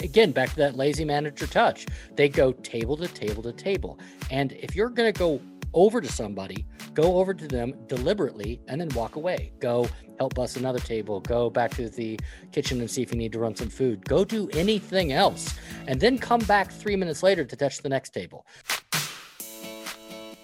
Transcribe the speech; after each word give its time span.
Again, 0.00 0.32
back 0.32 0.50
to 0.50 0.56
that 0.56 0.76
lazy 0.76 1.04
manager 1.04 1.46
touch. 1.46 1.86
They 2.16 2.28
go 2.28 2.52
table 2.52 2.96
to 2.96 3.08
table 3.08 3.42
to 3.42 3.52
table. 3.52 3.98
And 4.30 4.52
if 4.52 4.74
you're 4.74 4.88
going 4.88 5.12
to 5.12 5.18
go 5.18 5.40
over 5.72 6.00
to 6.00 6.10
somebody, 6.10 6.64
go 6.94 7.16
over 7.16 7.34
to 7.34 7.46
them 7.46 7.74
deliberately 7.86 8.60
and 8.68 8.80
then 8.80 8.88
walk 8.90 9.16
away. 9.16 9.52
Go 9.60 9.88
help 10.18 10.38
us 10.38 10.56
another 10.56 10.78
table. 10.78 11.20
Go 11.20 11.50
back 11.50 11.72
to 11.72 11.88
the 11.88 12.18
kitchen 12.52 12.80
and 12.80 12.90
see 12.90 13.02
if 13.02 13.12
you 13.12 13.18
need 13.18 13.32
to 13.32 13.38
run 13.38 13.54
some 13.54 13.68
food. 13.68 14.04
Go 14.04 14.24
do 14.24 14.48
anything 14.50 15.12
else. 15.12 15.54
And 15.86 16.00
then 16.00 16.18
come 16.18 16.40
back 16.40 16.70
three 16.70 16.96
minutes 16.96 17.22
later 17.22 17.44
to 17.44 17.56
touch 17.56 17.78
the 17.78 17.88
next 17.88 18.10
table. 18.10 18.46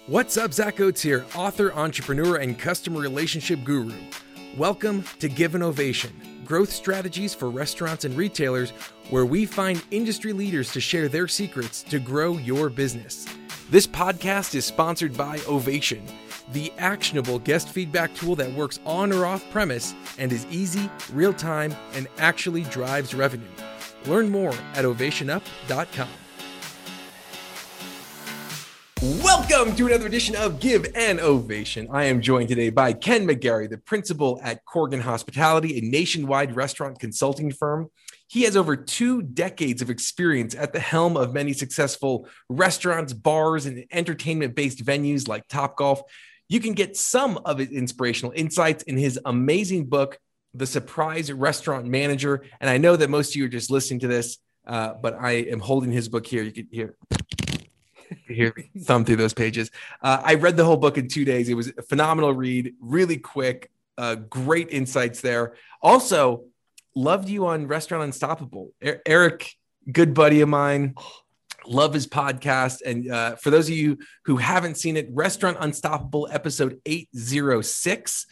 What's 0.07 0.35
up, 0.35 0.53
Zach 0.53 0.79
Oates 0.79 1.01
here, 1.01 1.25
author, 1.35 1.71
entrepreneur, 1.73 2.37
and 2.37 2.57
customer 2.57 2.99
relationship 2.99 3.63
guru. 3.63 3.93
Welcome 4.57 5.05
to 5.19 5.29
Give 5.29 5.55
an 5.55 5.63
Ovation 5.63 6.11
growth 6.43 6.73
strategies 6.73 7.33
for 7.33 7.49
restaurants 7.49 8.03
and 8.03 8.17
retailers, 8.17 8.71
where 9.09 9.25
we 9.25 9.45
find 9.45 9.81
industry 9.91 10.33
leaders 10.33 10.73
to 10.73 10.81
share 10.81 11.07
their 11.07 11.25
secrets 11.25 11.81
to 11.83 11.97
grow 11.97 12.33
your 12.33 12.69
business. 12.69 13.25
This 13.69 13.87
podcast 13.87 14.53
is 14.53 14.65
sponsored 14.65 15.15
by 15.15 15.39
Ovation, 15.47 16.05
the 16.51 16.73
actionable 16.77 17.39
guest 17.39 17.69
feedback 17.69 18.13
tool 18.13 18.35
that 18.35 18.51
works 18.51 18.81
on 18.85 19.13
or 19.13 19.25
off 19.25 19.49
premise 19.49 19.95
and 20.17 20.33
is 20.33 20.45
easy, 20.51 20.89
real 21.13 21.33
time, 21.33 21.73
and 21.93 22.09
actually 22.17 22.63
drives 22.63 23.13
revenue. 23.13 23.47
Learn 24.05 24.27
more 24.27 24.53
at 24.73 24.83
ovationup.com. 24.83 26.09
Welcome 29.01 29.75
to 29.77 29.87
another 29.87 30.05
edition 30.05 30.35
of 30.35 30.59
Give 30.59 30.85
an 30.93 31.19
Ovation. 31.19 31.87
I 31.91 32.03
am 32.03 32.21
joined 32.21 32.49
today 32.49 32.69
by 32.69 32.93
Ken 32.93 33.27
McGarry, 33.27 33.67
the 33.67 33.79
principal 33.79 34.39
at 34.43 34.63
Corgan 34.63 35.01
Hospitality, 35.01 35.79
a 35.79 35.81
nationwide 35.81 36.55
restaurant 36.55 36.99
consulting 36.99 37.51
firm. 37.51 37.89
He 38.27 38.43
has 38.43 38.55
over 38.55 38.75
two 38.75 39.23
decades 39.23 39.81
of 39.81 39.89
experience 39.89 40.53
at 40.53 40.71
the 40.71 40.79
helm 40.79 41.17
of 41.17 41.33
many 41.33 41.51
successful 41.53 42.27
restaurants, 42.47 43.11
bars, 43.11 43.65
and 43.65 43.85
entertainment 43.91 44.53
based 44.53 44.85
venues 44.85 45.27
like 45.27 45.47
Topgolf. 45.47 46.03
You 46.47 46.59
can 46.59 46.73
get 46.73 46.95
some 46.95 47.39
of 47.43 47.57
his 47.57 47.71
inspirational 47.71 48.33
insights 48.35 48.83
in 48.83 48.97
his 48.97 49.19
amazing 49.25 49.85
book, 49.85 50.19
The 50.53 50.67
Surprise 50.67 51.31
Restaurant 51.31 51.87
Manager. 51.87 52.43
And 52.59 52.69
I 52.69 52.77
know 52.77 52.95
that 52.97 53.09
most 53.09 53.31
of 53.31 53.37
you 53.37 53.45
are 53.45 53.49
just 53.49 53.71
listening 53.71 54.01
to 54.01 54.07
this, 54.07 54.37
uh, 54.67 54.93
but 54.93 55.15
I 55.19 55.31
am 55.31 55.59
holding 55.59 55.91
his 55.91 56.07
book 56.07 56.27
here. 56.27 56.43
You 56.43 56.51
can 56.51 56.67
hear 56.71 56.95
hear 58.27 58.53
me 58.55 58.69
thumb 58.81 59.05
through 59.05 59.17
those 59.17 59.33
pages. 59.33 59.71
Uh, 60.01 60.21
I 60.23 60.35
read 60.35 60.57
the 60.57 60.65
whole 60.65 60.77
book 60.77 60.97
in 60.97 61.07
two 61.07 61.25
days. 61.25 61.49
It 61.49 61.53
was 61.53 61.71
a 61.77 61.81
phenomenal 61.81 62.33
read, 62.33 62.75
really 62.79 63.17
quick, 63.17 63.71
uh, 63.97 64.15
great 64.15 64.69
insights 64.71 65.21
there. 65.21 65.55
Also, 65.81 66.45
loved 66.95 67.29
you 67.29 67.47
on 67.47 67.67
Restaurant 67.67 68.03
Unstoppable. 68.03 68.71
Er- 68.85 69.01
Eric, 69.05 69.55
good 69.91 70.13
buddy 70.13 70.41
of 70.41 70.49
mine. 70.49 70.95
Love 71.65 71.93
his 71.93 72.07
podcast. 72.07 72.81
And 72.85 73.11
uh, 73.11 73.35
for 73.35 73.51
those 73.51 73.69
of 73.69 73.75
you 73.75 73.99
who 74.25 74.37
haven't 74.37 74.77
seen 74.77 74.97
it, 74.97 75.07
Restaurant 75.11 75.57
Unstoppable 75.59 76.27
episode 76.31 76.79
806, 76.85 78.25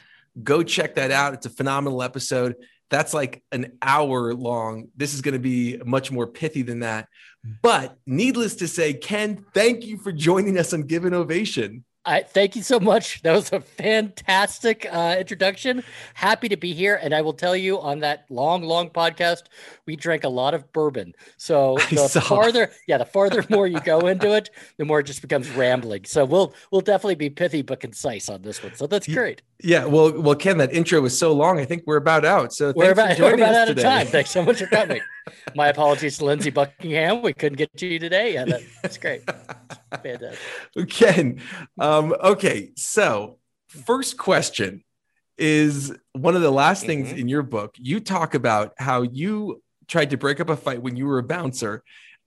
go 0.43 0.64
check 0.64 0.95
that 0.95 1.11
out. 1.11 1.33
It's 1.33 1.45
a 1.45 1.52
phenomenal 1.52 2.02
episode. 2.02 2.55
That's 2.89 3.13
like 3.13 3.43
an 3.51 3.77
hour 3.81 4.33
long. 4.33 4.87
This 4.95 5.13
is 5.13 5.21
going 5.21 5.33
to 5.33 5.39
be 5.39 5.77
much 5.85 6.11
more 6.11 6.27
pithy 6.27 6.63
than 6.63 6.79
that. 6.79 7.07
But 7.61 7.97
needless 8.05 8.55
to 8.55 8.67
say, 8.67 8.93
Ken, 8.93 9.45
thank 9.53 9.85
you 9.85 9.97
for 9.97 10.11
joining 10.11 10.57
us 10.57 10.73
on 10.73 10.83
Give 10.83 11.05
an 11.05 11.13
Ovation. 11.13 11.85
I 12.05 12.22
thank 12.22 12.55
you 12.55 12.64
so 12.64 12.80
much. 12.80 13.22
That 13.23 13.33
was 13.33 13.52
a 13.52 13.59
fantastic 13.59 14.88
uh, 14.89 15.17
introduction. 15.19 15.83
Happy 16.14 16.47
to 16.50 16.55
be 16.55 16.73
here, 16.73 16.97
and 17.02 17.14
I 17.14 17.22
will 17.22 17.33
tell 17.33 17.55
you 17.55 17.80
on 17.80 18.00
that 18.00 18.25
long, 18.30 18.64
long 18.64 18.89
podcast, 18.89 19.44
we 19.86 19.95
drank 19.95 20.23
a 20.23 20.30
lot 20.30 20.53
of 20.53 20.72
bourbon. 20.72 21.14
So 21.38 21.77
the 21.89 22.23
farther, 22.25 22.72
yeah, 22.88 22.97
the 22.97 23.05
farther 23.05 23.45
more 23.50 23.67
you 23.67 23.81
go 23.81 24.08
into 24.08 24.33
it, 24.33 24.50
the 24.77 24.86
more 24.86 25.02
it 25.02 25.08
just 25.08 25.22
becomes 25.22 25.50
rambling. 25.52 26.05
So 26.05 26.23
we'll 26.23 26.53
we'll 26.72 26.81
definitely 26.81 27.16
be 27.16 27.30
pithy 27.30 27.61
but 27.61 27.81
concise 27.81 28.30
on 28.30 28.42
this 28.42 28.64
one. 28.64 28.75
So 28.75 28.88
that's 28.88 29.08
great. 29.08 29.42
Yeah, 29.61 29.83
well, 29.83 30.21
well, 30.21 30.36
Ken, 30.36 30.58
that 30.59 30.71
intro 30.73 31.02
was 31.02 31.17
so 31.17 31.33
long. 31.33 31.59
I 31.59 31.65
think 31.65 31.83
we're 31.86 31.98
about 31.98 32.23
out. 32.23 32.54
So 32.54 32.71
we're 32.76 32.92
about, 32.92 33.20
we're 33.20 33.33
about 33.33 33.55
out 33.55 33.65
today. 33.67 33.82
of 33.82 33.86
time. 33.86 34.08
Thanks 34.08 34.32
so 34.32 34.42
much 34.42 34.59
for 34.59 34.67
coming. 34.67 35.02
My 35.55 35.67
apologies 35.67 36.17
to 36.20 36.26
Lindsey 36.26 36.49
Buckingham. 36.49 37.21
We 37.21 37.33
couldn't 37.33 37.58
get 37.58 37.76
to 37.76 37.88
you 37.88 37.99
today. 37.99 38.36
Yeah, 38.36 38.45
that, 38.45 38.61
that's 38.82 38.98
great. 38.98 39.21
Fantastic. 39.92 40.39
Ken, 40.89 41.42
um, 41.80 42.14
okay. 42.22 42.72
So, 42.76 43.38
first 43.67 44.17
question 44.17 44.83
is 45.38 45.94
one 46.14 46.36
of 46.36 46.42
the 46.42 46.52
last 46.52 46.86
things 46.86 47.10
mm-hmm. 47.10 47.20
in 47.20 47.27
your 47.27 47.44
book. 47.44 47.76
You 47.77 48.00
talk 48.00 48.33
about 48.33 48.73
how 48.77 49.04
you 49.04 49.61
tried 49.88 50.11
to 50.11 50.17
break 50.17 50.39
up 50.39 50.50
a 50.50 50.58
fight 50.58 50.82
when 50.82 50.95
you 50.95 51.05
were 51.05 51.20
a 51.20 51.23
bouncer 51.23 51.83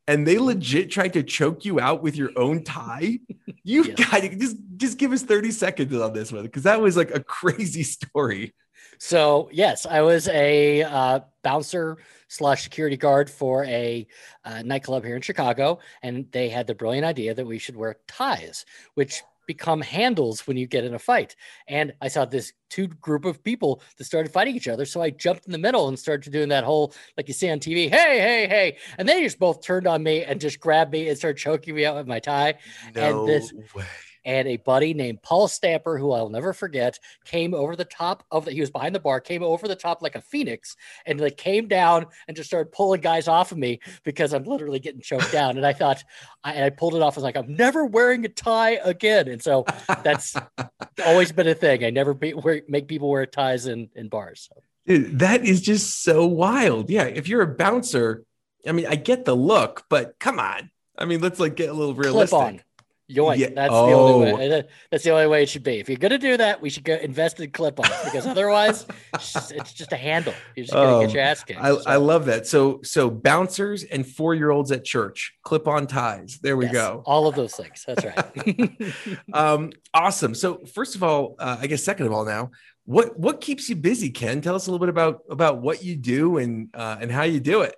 and 0.08 0.26
they 0.26 0.38
legit 0.38 0.90
tried 0.90 1.12
to 1.12 1.22
choke 1.22 1.64
you 1.64 1.78
out 1.78 2.02
with 2.02 2.16
your 2.16 2.30
own 2.36 2.64
tie. 2.64 3.20
You've 3.62 3.88
yes. 3.88 4.10
got 4.10 4.22
to 4.22 4.36
just 4.36 4.56
just 4.76 4.98
give 4.98 5.12
us 5.12 5.22
30 5.22 5.52
seconds 5.52 5.94
on 5.94 6.12
this 6.12 6.32
one 6.32 6.42
because 6.42 6.64
that 6.64 6.80
was 6.80 6.96
like 6.96 7.14
a 7.14 7.22
crazy 7.22 7.82
story. 7.84 8.54
So 9.04 9.48
yes, 9.50 9.84
I 9.84 10.00
was 10.00 10.28
a 10.28 10.84
uh, 10.84 11.20
bouncer 11.42 11.98
slash 12.28 12.62
security 12.62 12.96
guard 12.96 13.28
for 13.28 13.64
a 13.64 14.06
uh, 14.44 14.62
nightclub 14.62 15.04
here 15.04 15.16
in 15.16 15.22
Chicago, 15.22 15.80
and 16.04 16.24
they 16.30 16.48
had 16.48 16.68
the 16.68 16.76
brilliant 16.76 17.04
idea 17.04 17.34
that 17.34 17.44
we 17.44 17.58
should 17.58 17.74
wear 17.74 17.96
ties, 18.06 18.64
which 18.94 19.24
become 19.48 19.80
handles 19.80 20.46
when 20.46 20.56
you 20.56 20.68
get 20.68 20.84
in 20.84 20.94
a 20.94 21.00
fight. 21.00 21.34
And 21.66 21.92
I 22.00 22.06
saw 22.06 22.26
this 22.26 22.52
two 22.70 22.86
group 22.86 23.24
of 23.24 23.42
people 23.42 23.82
that 23.98 24.04
started 24.04 24.30
fighting 24.30 24.54
each 24.54 24.68
other. 24.68 24.86
So 24.86 25.02
I 25.02 25.10
jumped 25.10 25.46
in 25.46 25.52
the 25.52 25.58
middle 25.58 25.88
and 25.88 25.98
started 25.98 26.32
doing 26.32 26.50
that 26.50 26.62
whole, 26.62 26.94
like 27.16 27.26
you 27.26 27.34
see 27.34 27.50
on 27.50 27.58
TV, 27.58 27.90
hey, 27.90 28.20
hey, 28.20 28.46
hey. 28.46 28.76
And 28.98 29.08
they 29.08 29.20
just 29.24 29.40
both 29.40 29.62
turned 29.62 29.88
on 29.88 30.04
me 30.04 30.22
and 30.22 30.40
just 30.40 30.60
grabbed 30.60 30.92
me 30.92 31.08
and 31.08 31.18
started 31.18 31.38
choking 31.38 31.74
me 31.74 31.84
out 31.84 31.96
with 31.96 32.06
my 32.06 32.20
tie. 32.20 32.54
No 32.94 33.22
and 33.22 33.28
this, 33.28 33.52
way 33.74 33.84
and 34.24 34.48
a 34.48 34.56
buddy 34.58 34.94
named 34.94 35.22
Paul 35.22 35.48
Stamper, 35.48 35.98
who 35.98 36.12
I'll 36.12 36.28
never 36.28 36.52
forget, 36.52 36.98
came 37.24 37.54
over 37.54 37.76
the 37.76 37.84
top 37.84 38.24
of 38.30 38.44
the, 38.44 38.52
he 38.52 38.60
was 38.60 38.70
behind 38.70 38.94
the 38.94 39.00
bar, 39.00 39.20
came 39.20 39.42
over 39.42 39.66
the 39.66 39.76
top 39.76 40.02
like 40.02 40.14
a 40.14 40.20
phoenix 40.20 40.76
and 41.06 41.20
like 41.20 41.36
came 41.36 41.68
down 41.68 42.06
and 42.28 42.36
just 42.36 42.48
started 42.48 42.72
pulling 42.72 43.00
guys 43.00 43.28
off 43.28 43.52
of 43.52 43.58
me 43.58 43.80
because 44.04 44.32
I'm 44.32 44.44
literally 44.44 44.78
getting 44.78 45.00
choked 45.00 45.32
down. 45.32 45.56
And 45.56 45.66
I 45.66 45.72
thought, 45.72 46.02
I, 46.44 46.52
and 46.52 46.64
I 46.64 46.70
pulled 46.70 46.94
it 46.94 47.02
off. 47.02 47.16
I 47.16 47.18
was 47.18 47.24
like, 47.24 47.36
I'm 47.36 47.56
never 47.56 47.84
wearing 47.84 48.24
a 48.24 48.28
tie 48.28 48.78
again. 48.84 49.28
And 49.28 49.42
so 49.42 49.64
that's 50.02 50.36
always 51.06 51.32
been 51.32 51.48
a 51.48 51.54
thing. 51.54 51.84
I 51.84 51.90
never 51.90 52.14
be, 52.14 52.34
wear, 52.34 52.62
make 52.68 52.88
people 52.88 53.10
wear 53.10 53.26
ties 53.26 53.66
in, 53.66 53.88
in 53.94 54.08
bars. 54.08 54.48
So. 54.50 54.62
Dude, 54.86 55.18
that 55.20 55.44
is 55.44 55.60
just 55.60 56.02
so 56.02 56.26
wild. 56.26 56.90
Yeah. 56.90 57.04
If 57.04 57.28
you're 57.28 57.42
a 57.42 57.54
bouncer, 57.54 58.24
I 58.66 58.72
mean, 58.72 58.86
I 58.86 58.96
get 58.96 59.24
the 59.24 59.34
look, 59.34 59.84
but 59.88 60.18
come 60.18 60.38
on. 60.38 60.70
I 60.96 61.04
mean, 61.04 61.20
let's 61.20 61.40
like 61.40 61.56
get 61.56 61.70
a 61.70 61.72
little 61.72 61.94
realistic. 61.94 62.30
Clip 62.30 62.42
on. 62.42 62.60
Yoink. 63.10 63.38
Yeah. 63.38 63.48
That's 63.54 63.72
oh. 63.72 63.86
the 63.86 63.92
only 63.92 64.32
way. 64.32 64.52
Oh. 64.52 64.62
That's 64.90 65.04
the 65.04 65.10
only 65.10 65.26
way 65.26 65.42
it 65.42 65.48
should 65.48 65.62
be. 65.62 65.78
If 65.78 65.88
you're 65.88 65.98
gonna 65.98 66.18
do 66.18 66.36
that, 66.36 66.60
we 66.60 66.70
should 66.70 66.84
go 66.84 66.94
invest 66.94 67.40
in 67.40 67.50
clip-ons 67.50 67.90
because 68.04 68.26
otherwise, 68.26 68.86
it's, 69.14 69.32
just, 69.32 69.52
it's, 69.52 69.72
just, 69.72 69.92
a 69.92 69.96
handle. 69.96 70.34
You're 70.56 70.64
just 70.64 70.74
gonna 70.74 71.06
get 71.06 71.14
your 71.14 71.22
ass 71.22 71.44
kicked. 71.44 71.60
I, 71.60 71.74
so. 71.74 71.82
I 71.86 71.96
love 71.96 72.26
that. 72.26 72.46
So 72.46 72.80
so 72.82 73.10
bouncers 73.10 73.84
and 73.84 74.06
four 74.06 74.34
year 74.34 74.50
olds 74.50 74.72
at 74.72 74.84
church, 74.84 75.34
clip-on 75.42 75.86
ties. 75.86 76.38
There 76.42 76.56
we 76.56 76.66
yes, 76.66 76.74
go. 76.74 77.02
All 77.06 77.26
of 77.26 77.34
those 77.34 77.54
things. 77.54 77.84
That's 77.86 78.04
right. 78.04 78.94
um, 79.32 79.72
awesome. 79.92 80.34
So 80.34 80.64
first 80.74 80.94
of 80.94 81.02
all, 81.02 81.36
uh, 81.38 81.58
I 81.60 81.66
guess 81.66 81.84
second 81.84 82.06
of 82.06 82.12
all, 82.12 82.24
now 82.24 82.50
what 82.84 83.18
what 83.18 83.40
keeps 83.40 83.68
you 83.68 83.76
busy, 83.76 84.10
Ken? 84.10 84.40
Tell 84.40 84.54
us 84.54 84.66
a 84.66 84.70
little 84.70 84.84
bit 84.84 84.88
about 84.88 85.20
about 85.30 85.60
what 85.60 85.84
you 85.84 85.96
do 85.96 86.38
and 86.38 86.68
uh, 86.74 86.96
and 87.00 87.10
how 87.10 87.22
you 87.22 87.40
do 87.40 87.62
it. 87.62 87.76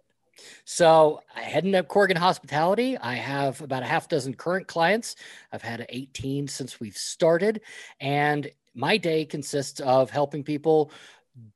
So, 0.65 1.21
heading 1.35 1.75
up 1.75 1.89
Corgan 1.89 2.17
Hospitality, 2.17 2.97
I 2.99 3.15
have 3.15 3.61
about 3.61 3.83
a 3.83 3.87
half 3.87 4.09
dozen 4.09 4.35
current 4.35 4.67
clients. 4.67 5.17
I've 5.53 5.63
had 5.63 5.87
18 5.89 6.49
since 6.49 6.81
we've 6.81 6.97
started, 6.97 7.61
and 8.01 8.51
my 8.75 8.97
day 8.97 9.25
consists 9.25 9.81
of 9.81 10.11
helping 10.11 10.43
people 10.43 10.91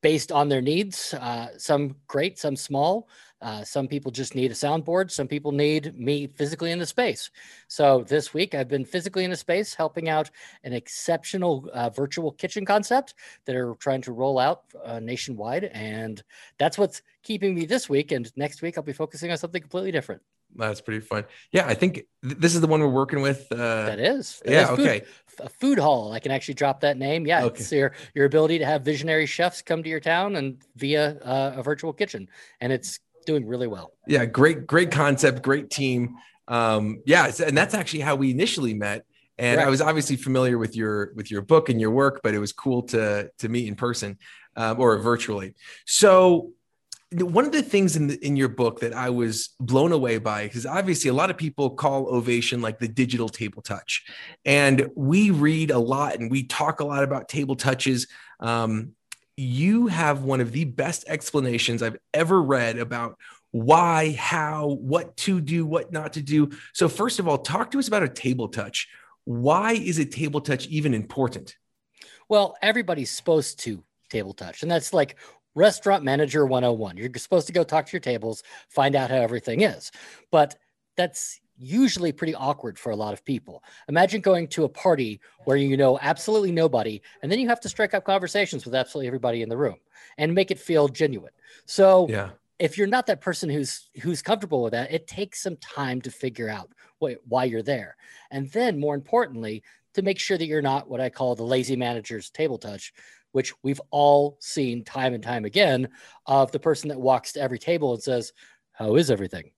based 0.03 0.33
on 0.33 0.49
their 0.49 0.61
needs. 0.61 1.15
Uh, 1.15 1.49
some 1.57 1.97
great, 2.07 2.39
some 2.39 2.57
small. 2.57 3.09
Uh, 3.41 3.63
some 3.63 3.87
people 3.87 4.11
just 4.11 4.35
need 4.35 4.51
a 4.51 4.55
soundboard. 4.55 5.11
Some 5.11 5.29
people 5.29 5.53
need 5.53 5.99
me 5.99 6.27
physically 6.27 6.73
in 6.73 6.79
the 6.79 6.87
space. 6.87 7.31
So 7.69 8.05
this 8.09 8.35
week 8.35 8.55
I've 8.55 8.69
been 8.69 8.85
physically 8.85 9.25
in 9.25 9.31
the 9.31 9.37
space 9.37 9.75
helping 9.75 10.09
out 10.09 10.31
an 10.65 10.73
exceptional 10.73 11.69
uh, 11.73 11.91
virtual 11.91 12.33
kitchen 12.33 12.65
concept 12.65 13.15
that 13.45 13.55
are 13.55 13.75
trying 13.77 14.03
to 14.03 14.13
roll 14.13 14.39
out 14.39 14.63
uh, 14.85 15.01
nationwide. 15.01 15.65
And 15.65 16.23
that's 16.59 16.79
what's 16.79 17.03
keeping 17.23 17.55
me 17.55 17.67
this 17.67 17.89
week. 17.89 18.13
And 18.13 18.31
next 18.37 18.63
week 18.63 18.77
I'll 18.77 18.85
be 18.85 18.93
focusing 18.93 19.31
on 19.31 19.39
something 19.39 19.63
completely 19.63 19.93
different. 19.93 20.23
That's 20.57 20.81
pretty 20.81 21.01
fun. 21.01 21.25
Yeah, 21.53 21.67
I 21.67 21.75
think 21.75 22.07
th- 22.23 22.39
this 22.39 22.55
is 22.55 22.61
the 22.61 22.67
one 22.67 22.81
we're 22.81 22.89
working 22.89 23.21
with. 23.21 23.47
Uh, 23.53 23.85
that 23.85 24.01
is. 24.01 24.41
That 24.45 24.53
yeah. 24.53 24.63
Is 24.63 24.69
food, 24.71 24.81
okay. 24.81 25.03
A 25.41 25.49
food 25.49 25.79
hall. 25.79 26.13
I 26.13 26.21
can 26.21 26.33
actually 26.33 26.55
drop 26.55 26.81
that 26.81 26.97
name. 26.97 27.27
Yeah. 27.27 27.45
Okay. 27.45 27.61
It's 27.61 27.71
your 27.71 27.93
your 28.15 28.25
ability 28.25 28.59
to 28.59 28.65
have 28.65 28.83
visionary 28.83 29.27
chefs 29.27 29.61
come 29.61 29.83
to 29.83 29.89
your 29.89 30.01
town 30.01 30.37
and 30.37 30.59
via 30.75 31.19
uh, 31.19 31.53
a 31.57 31.63
virtual 31.63 31.93
kitchen, 31.93 32.29
and 32.61 32.73
it's 32.73 32.99
doing 33.29 33.47
really 33.47 33.67
well. 33.67 33.93
Yeah, 34.07 34.25
great, 34.25 34.67
great 34.67 34.91
concept, 34.91 35.43
great 35.43 35.69
team. 35.69 36.17
Um, 36.49 37.03
yeah, 37.05 37.31
and 37.45 37.57
that's 37.57 37.75
actually 37.75 38.01
how 38.01 38.17
we 38.17 38.31
initially 38.31 38.73
met. 38.73 39.05
And 39.37 39.57
Correct. 39.57 39.67
I 39.67 39.71
was 39.71 39.83
obviously 39.83 40.17
familiar 40.17 40.57
with 40.57 40.75
your 40.75 41.13
with 41.15 41.31
your 41.31 41.43
book 41.43 41.69
and 41.69 41.79
your 41.81 41.91
work, 41.91 42.21
but 42.25 42.35
it 42.35 42.39
was 42.39 42.53
cool 42.53 42.83
to 42.85 43.31
to 43.39 43.49
meet 43.49 43.69
in 43.69 43.77
person 43.77 44.19
um, 44.57 44.81
or 44.81 44.97
virtually. 44.99 45.55
So 45.85 46.53
one 47.13 47.45
of 47.45 47.53
the 47.53 47.63
things 47.63 47.97
in 47.97 48.09
the, 48.09 48.27
in 48.27 48.37
your 48.37 48.49
book 48.49 48.81
that 48.81 48.93
I 48.93 49.11
was 49.11 49.51
blown 49.61 49.93
away 49.93 50.19
by 50.19 50.45
because 50.45 50.67
obviously 50.67 51.09
a 51.11 51.15
lot 51.15 51.31
of 51.31 51.37
people 51.37 51.71
call 51.71 52.07
Ovation 52.15 52.61
like 52.61 52.79
the 52.79 52.89
digital 52.89 53.29
table 53.29 53.63
touch, 53.63 54.05
and 54.45 54.89
we 54.97 55.31
read 55.31 55.71
a 55.71 55.79
lot 55.79 56.17
and 56.17 56.31
we 56.31 56.45
talk 56.45 56.81
a 56.81 56.85
lot 56.85 57.05
about 57.05 57.29
table 57.29 57.57
touches. 57.57 58.07
Um, 58.41 58.95
you 59.39 59.87
have 59.87 60.25
one 60.25 60.41
of 60.41 60.51
the 60.51 60.65
best 60.65 61.05
explanations 61.07 61.81
I've 61.81 61.97
ever 62.13 62.43
read 62.43 62.77
about 62.77 63.17
why, 63.53 64.13
how, 64.13 64.67
what 64.81 65.17
to 65.19 65.41
do, 65.41 65.65
what 65.65 65.93
not 65.93 66.15
to 66.15 66.23
do. 66.23 66.51
So 66.73 66.89
first 66.89 67.21
of 67.21 67.29
all, 67.29 67.39
talk 67.39 67.71
to 67.71 67.79
us 67.79 67.87
about 67.87 68.03
a 68.03 68.09
table 68.09 68.49
touch. 68.49 68.89
Why 69.25 69.75
is 69.75 69.99
a 69.99 70.05
table 70.05 70.41
touch 70.41 70.67
even 70.67 70.93
important? 70.93 71.57
Well, 72.29 72.57
everybody's 72.63 73.11
supposed 73.11 73.61
to 73.61 73.85
table 74.11 74.35
touch, 74.35 74.63
and 74.63 74.71
that's 74.71 74.93
like 74.93 75.17
restaurant 75.55 76.03
manager 76.03 76.45
101. 76.45 76.97
You're 76.97 77.11
supposed 77.17 77.47
to 77.47 77.53
go 77.53 77.63
talk 77.63 77.87
to 77.87 77.93
your 77.93 78.01
tables, 78.01 78.43
find 78.69 78.97
out 78.97 79.11
how 79.11 79.17
everything 79.17 79.61
is. 79.61 79.93
But 80.33 80.57
that's 80.97 81.41
usually 81.59 82.13
pretty 82.13 82.35
awkward 82.35 82.79
for 82.79 82.91
a 82.91 82.97
lot 82.97 83.13
of 83.13 83.25
people. 83.25 83.63
Imagine 83.89 84.21
going 84.21 84.49
to 84.49 84.65
a 84.65 84.69
party 84.69 85.21
where 85.45 85.57
you 85.57 85.77
know 85.77 85.99
absolutely 86.01 86.53
nobody, 86.53 87.03
and 87.23 87.31
then 87.31 87.39
you 87.39 87.49
have 87.49 87.61
to 87.61 87.69
strike 87.69 87.95
up 87.95 88.05
conversations 88.05 88.65
with 88.65 88.75
absolutely 88.75 89.07
everybody 89.07 89.43
in 89.43 89.49
the 89.49 89.57
room 89.57 89.77
and 90.17 90.35
make 90.35 90.51
it 90.51 90.59
feel 90.59 90.89
genuine. 90.89 91.33
So, 91.67 92.07
yeah. 92.09 92.31
if 92.59 92.79
you're 92.79 92.87
not 92.87 93.07
that 93.07 93.21
person 93.21 93.49
who's 93.49 93.91
who's 94.03 94.23
comfortable 94.23 94.63
with 94.63 94.73
that, 94.73 94.93
it 94.93 95.07
takes 95.07 95.43
some 95.43 95.57
time 95.57 96.01
to 96.03 96.11
figure 96.11 96.49
out 96.49 96.71
what, 96.99 97.19
why 97.27 97.45
you're 97.45 97.63
there, 97.63 97.97
and 98.31 98.51
then 98.53 98.79
more 98.79 98.95
importantly, 98.95 99.63
to 99.95 100.03
make 100.03 100.19
sure 100.19 100.39
that 100.39 100.47
you're 100.47 100.63
not 100.63 100.89
what 100.89 101.01
I 101.01 101.11
call 101.11 101.35
the 101.35 101.43
lazy 101.43 101.77
manager's 101.77 102.31
table 102.31 102.59
touch, 102.59 102.93
which 103.33 103.53
we've 103.63 103.81
all 103.91 104.37
seen 104.41 104.85
time 104.85 105.15
and 105.15 105.23
time 105.23 105.45
again 105.45 105.89
of 106.27 106.53
the 106.53 106.61
person 106.61 106.89
that 106.89 107.01
walks 107.01 107.33
to 107.33 107.41
every 107.41 107.59
table 107.59 107.95
and 107.95 108.03
says, 108.03 108.33
How 108.73 108.97
is 108.97 109.11
everything? 109.11 109.51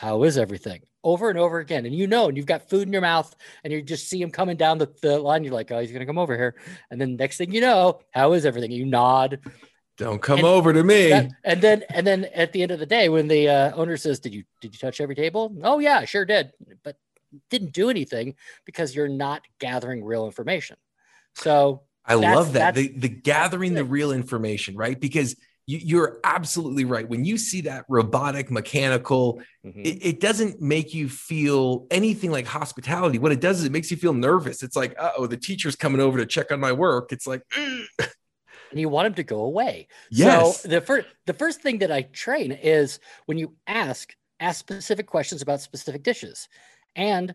How 0.00 0.22
is 0.22 0.38
everything? 0.38 0.80
Over 1.04 1.28
and 1.28 1.38
over 1.38 1.58
again. 1.58 1.84
And 1.84 1.94
you 1.94 2.06
know, 2.06 2.28
and 2.28 2.36
you've 2.36 2.46
got 2.46 2.70
food 2.70 2.86
in 2.86 2.92
your 2.92 3.02
mouth 3.02 3.36
and 3.62 3.70
you 3.70 3.82
just 3.82 4.08
see 4.08 4.22
him 4.22 4.30
coming 4.30 4.56
down 4.56 4.78
the, 4.78 4.90
the 5.02 5.18
line. 5.18 5.44
You're 5.44 5.52
like, 5.52 5.70
Oh, 5.70 5.78
he's 5.78 5.90
going 5.90 6.00
to 6.00 6.06
come 6.06 6.16
over 6.16 6.34
here. 6.34 6.54
And 6.90 6.98
then 6.98 7.16
next 7.16 7.36
thing 7.36 7.52
you 7.52 7.60
know, 7.60 8.00
How 8.10 8.32
is 8.32 8.46
everything? 8.46 8.72
You 8.72 8.86
nod. 8.86 9.40
Don't 9.98 10.22
come 10.22 10.38
and 10.38 10.46
over 10.48 10.72
to 10.72 10.82
me. 10.82 11.10
That, 11.10 11.30
and 11.44 11.60
then, 11.60 11.84
and 11.90 12.06
then 12.06 12.24
at 12.34 12.54
the 12.54 12.62
end 12.62 12.70
of 12.70 12.78
the 12.78 12.86
day, 12.86 13.10
when 13.10 13.28
the 13.28 13.50
uh, 13.50 13.72
owner 13.74 13.98
says, 13.98 14.18
"Did 14.18 14.32
you 14.32 14.44
did 14.62 14.72
you 14.72 14.78
touch 14.78 14.98
every 14.98 15.14
table?" 15.14 15.54
Oh 15.62 15.78
yeah, 15.78 16.06
sure 16.06 16.24
did, 16.24 16.52
but 16.82 16.96
didn't 17.50 17.74
do 17.74 17.90
anything 17.90 18.36
because 18.64 18.96
you're 18.96 19.08
not 19.08 19.42
gathering 19.58 20.02
real 20.02 20.24
information. 20.24 20.78
So 21.34 21.82
I 22.06 22.14
love 22.14 22.54
that. 22.54 22.74
The, 22.74 22.88
the 22.88 23.10
gathering 23.10 23.74
the 23.74 23.84
real 23.84 24.10
information, 24.10 24.74
right? 24.74 24.98
Because 24.98 25.36
you, 25.78 26.00
are 26.00 26.20
absolutely 26.24 26.84
right. 26.84 27.08
When 27.08 27.24
you 27.24 27.38
see 27.38 27.62
that 27.62 27.84
robotic, 27.88 28.50
mechanical, 28.50 29.40
mm-hmm. 29.64 29.80
it, 29.80 29.98
it, 30.04 30.20
doesn't 30.20 30.60
make 30.60 30.94
you 30.94 31.08
feel 31.08 31.86
anything 31.90 32.30
like 32.30 32.46
hospitality. 32.46 33.18
What 33.18 33.32
it 33.32 33.40
does 33.40 33.60
is 33.60 33.64
it 33.64 33.72
makes 33.72 33.90
you 33.90 33.96
feel 33.96 34.12
nervous. 34.12 34.62
It's 34.62 34.76
like, 34.76 34.94
oh, 34.98 35.26
the 35.26 35.36
teacher's 35.36 35.76
coming 35.76 36.00
over 36.00 36.18
to 36.18 36.26
check 36.26 36.52
on 36.52 36.60
my 36.60 36.72
work. 36.72 37.12
It's 37.12 37.26
like, 37.26 37.42
and 38.70 38.80
you 38.80 38.88
want 38.88 39.06
him 39.06 39.14
to 39.14 39.22
go 39.22 39.42
away. 39.44 39.88
Yes. 40.10 40.62
So 40.62 40.68
the 40.68 40.80
first 40.80 41.06
the 41.26 41.34
first 41.34 41.60
thing 41.60 41.78
that 41.78 41.92
I 41.92 42.02
train 42.02 42.52
is 42.52 43.00
when 43.26 43.38
you 43.38 43.54
ask 43.66 44.14
ask 44.38 44.58
specific 44.58 45.06
questions 45.06 45.42
about 45.42 45.60
specific 45.60 46.02
dishes, 46.02 46.48
and 46.96 47.34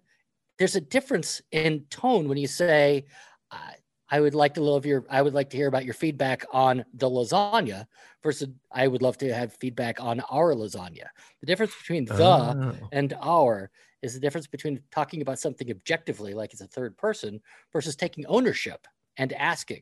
there's 0.57 0.75
a 0.75 0.81
difference 0.81 1.41
in 1.51 1.85
tone 1.89 2.27
when 2.27 2.37
you 2.37 2.47
say. 2.47 3.05
Uh, 3.51 3.71
I 4.09 4.21
would 4.21 4.35
like 4.35 4.53
to 4.55 4.63
love 4.63 4.85
your 4.85 5.05
I 5.09 5.21
would 5.21 5.33
like 5.33 5.49
to 5.51 5.57
hear 5.57 5.67
about 5.67 5.85
your 5.85 5.93
feedback 5.93 6.45
on 6.51 6.85
the 6.93 7.09
lasagna 7.09 7.87
versus 8.21 8.49
I 8.71 8.87
would 8.87 9.01
love 9.01 9.17
to 9.19 9.33
have 9.33 9.53
feedback 9.53 9.99
on 9.99 10.19
our 10.21 10.53
lasagna. 10.53 11.07
The 11.41 11.47
difference 11.47 11.75
between 11.75 12.05
the 12.05 12.23
oh. 12.23 12.87
and 12.91 13.13
our 13.19 13.71
is 14.01 14.13
the 14.13 14.19
difference 14.19 14.45
between 14.45 14.81
talking 14.91 15.21
about 15.21 15.39
something 15.39 15.71
objectively 15.71 16.33
like 16.33 16.53
it's 16.53 16.61
a 16.61 16.67
third 16.67 16.95
person 16.97 17.41
versus 17.73 17.95
taking 17.95 18.25
ownership 18.27 18.87
and 19.17 19.33
asking. 19.33 19.81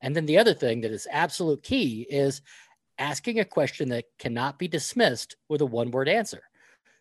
And 0.00 0.16
then 0.16 0.26
the 0.26 0.38
other 0.38 0.54
thing 0.54 0.80
that 0.80 0.90
is 0.90 1.06
absolute 1.10 1.62
key 1.62 2.06
is 2.08 2.40
asking 2.98 3.40
a 3.40 3.44
question 3.44 3.90
that 3.90 4.06
cannot 4.18 4.58
be 4.58 4.68
dismissed 4.68 5.36
with 5.48 5.60
a 5.60 5.66
one 5.66 5.90
word 5.90 6.08
answer. 6.08 6.42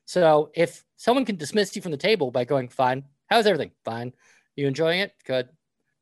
So 0.06 0.51
if 0.53 0.83
someone 0.98 1.25
can 1.25 1.38
dismiss 1.38 1.75
you 1.75 1.81
from 1.81 1.92
the 1.92 1.98
table 1.98 2.31
by 2.31 2.44
going, 2.44 2.68
fine, 2.68 3.06
how's 3.27 3.48
everything? 3.48 3.71
Fine. 3.86 4.13
You 4.57 4.68
enjoying 4.68 5.00
it? 5.00 5.13
Good. 5.25 5.48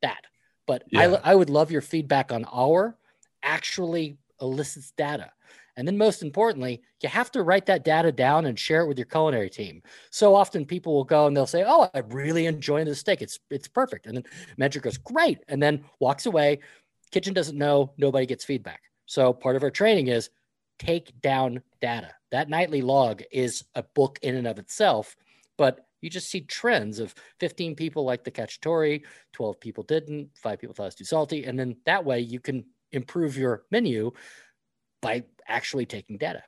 That 0.02 0.22
but 0.70 0.84
yeah. 0.92 1.18
I, 1.24 1.32
I 1.32 1.36
would 1.36 1.50
love 1.50 1.72
your 1.72 1.82
feedback 1.82 2.32
on 2.32 2.46
our 2.46 2.96
actually 3.42 4.20
elicits 4.40 4.92
data. 4.92 5.32
And 5.76 5.88
then, 5.88 5.98
most 5.98 6.22
importantly, 6.22 6.84
you 7.02 7.10
have 7.10 7.32
to 7.32 7.42
write 7.42 7.66
that 7.66 7.84
data 7.84 8.12
down 8.12 8.46
and 8.46 8.60
share 8.60 8.82
it 8.82 8.88
with 8.88 8.98
your 8.98 9.08
culinary 9.08 9.50
team. 9.50 9.82
So 10.12 10.36
often, 10.36 10.66
people 10.66 10.94
will 10.94 11.06
go 11.06 11.26
and 11.26 11.36
they'll 11.36 11.48
say, 11.48 11.64
"Oh, 11.66 11.90
I'm 11.94 12.10
really 12.10 12.46
enjoying 12.46 12.86
the 12.86 12.94
steak. 12.94 13.24
It's 13.24 13.40
it's 13.50 13.68
perfect." 13.68 14.06
And 14.06 14.18
then 14.18 14.26
manager 14.58 14.80
goes, 14.80 14.98
"Great," 15.00 15.40
and 15.48 15.64
then 15.64 15.84
walks 16.00 16.28
away. 16.28 16.60
Kitchen 17.10 17.34
doesn't 17.34 17.58
know. 17.58 17.94
Nobody 17.98 18.28
gets 18.28 18.46
feedback. 18.46 18.84
So 19.08 19.34
part 19.34 19.56
of 19.56 19.64
our 19.64 19.72
training 19.72 20.08
is 20.08 20.30
take 20.78 21.20
down 21.22 21.64
data. 21.82 22.14
That 22.30 22.50
nightly 22.50 22.84
log 22.84 23.24
is 23.32 23.64
a 23.74 23.82
book 23.82 24.20
in 24.22 24.36
and 24.36 24.46
of 24.46 24.60
itself, 24.60 25.16
but 25.58 25.88
you 26.02 26.10
just 26.10 26.30
see 26.30 26.42
trends 26.42 27.00
of 27.00 27.14
15 27.40 27.76
people 27.76 28.04
like 28.06 28.24
the 28.24 28.32
cacciatore, 28.32 29.02
12 29.34 29.60
people 29.60 29.84
didn't, 29.84 30.30
five 30.36 30.60
people 30.60 30.74
thought 30.74 30.84
it 30.84 30.88
was 30.88 30.96
too 30.96 31.06
salty. 31.06 31.46
And 31.46 31.58
then 31.58 31.78
that 31.86 32.06
way 32.06 32.20
you 32.20 32.40
can 32.40 32.66
improve 32.92 33.38
your 33.38 33.64
menu 33.72 34.12
by 35.02 35.24
actually 35.48 35.86
taking 35.86 36.18
data. 36.18 36.44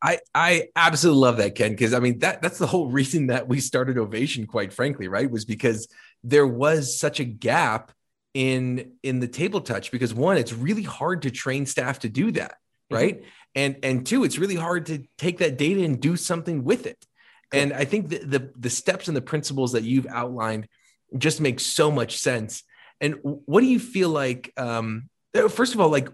I 0.00 0.20
I 0.34 0.68
absolutely 0.76 1.20
love 1.20 1.36
that, 1.38 1.54
Ken, 1.54 1.72
because 1.72 1.92
I 1.92 1.98
mean 1.98 2.20
that 2.20 2.40
that's 2.40 2.58
the 2.58 2.66
whole 2.66 2.86
reason 2.90 3.28
that 3.28 3.48
we 3.48 3.60
started 3.60 3.98
Ovation, 3.98 4.46
quite 4.46 4.72
frankly, 4.72 5.08
right? 5.08 5.30
Was 5.30 5.44
because 5.44 5.88
there 6.22 6.46
was 6.46 6.98
such 6.98 7.20
a 7.20 7.24
gap 7.24 7.92
in 8.34 8.92
in 9.02 9.18
the 9.18 9.28
table 9.28 9.60
touch 9.60 9.90
because 9.90 10.14
one, 10.14 10.36
it's 10.36 10.52
really 10.52 10.82
hard 10.82 11.22
to 11.22 11.30
train 11.30 11.66
staff 11.66 12.00
to 12.00 12.08
do 12.08 12.30
that, 12.32 12.52
mm-hmm. 12.52 12.94
right? 12.94 13.16
Mm-hmm. 13.18 13.28
And 13.56 13.76
and 13.82 14.06
two, 14.06 14.24
it's 14.24 14.38
really 14.38 14.54
hard 14.54 14.86
to 14.86 15.04
take 15.18 15.38
that 15.38 15.56
data 15.56 15.82
and 15.82 16.00
do 16.00 16.16
something 16.16 16.62
with 16.62 16.86
it. 16.86 17.04
And 17.52 17.72
I 17.72 17.84
think 17.84 18.08
the, 18.08 18.18
the, 18.18 18.52
the 18.56 18.70
steps 18.70 19.08
and 19.08 19.16
the 19.16 19.22
principles 19.22 19.72
that 19.72 19.84
you've 19.84 20.06
outlined 20.06 20.68
just 21.16 21.40
make 21.40 21.60
so 21.60 21.90
much 21.90 22.18
sense. 22.18 22.62
And 23.00 23.16
what 23.22 23.60
do 23.60 23.66
you 23.66 23.78
feel 23.78 24.08
like? 24.08 24.52
Um, 24.56 25.08
uh, 25.34 25.48
first 25.48 25.74
of 25.74 25.80
all, 25.80 25.90
like 25.90 26.08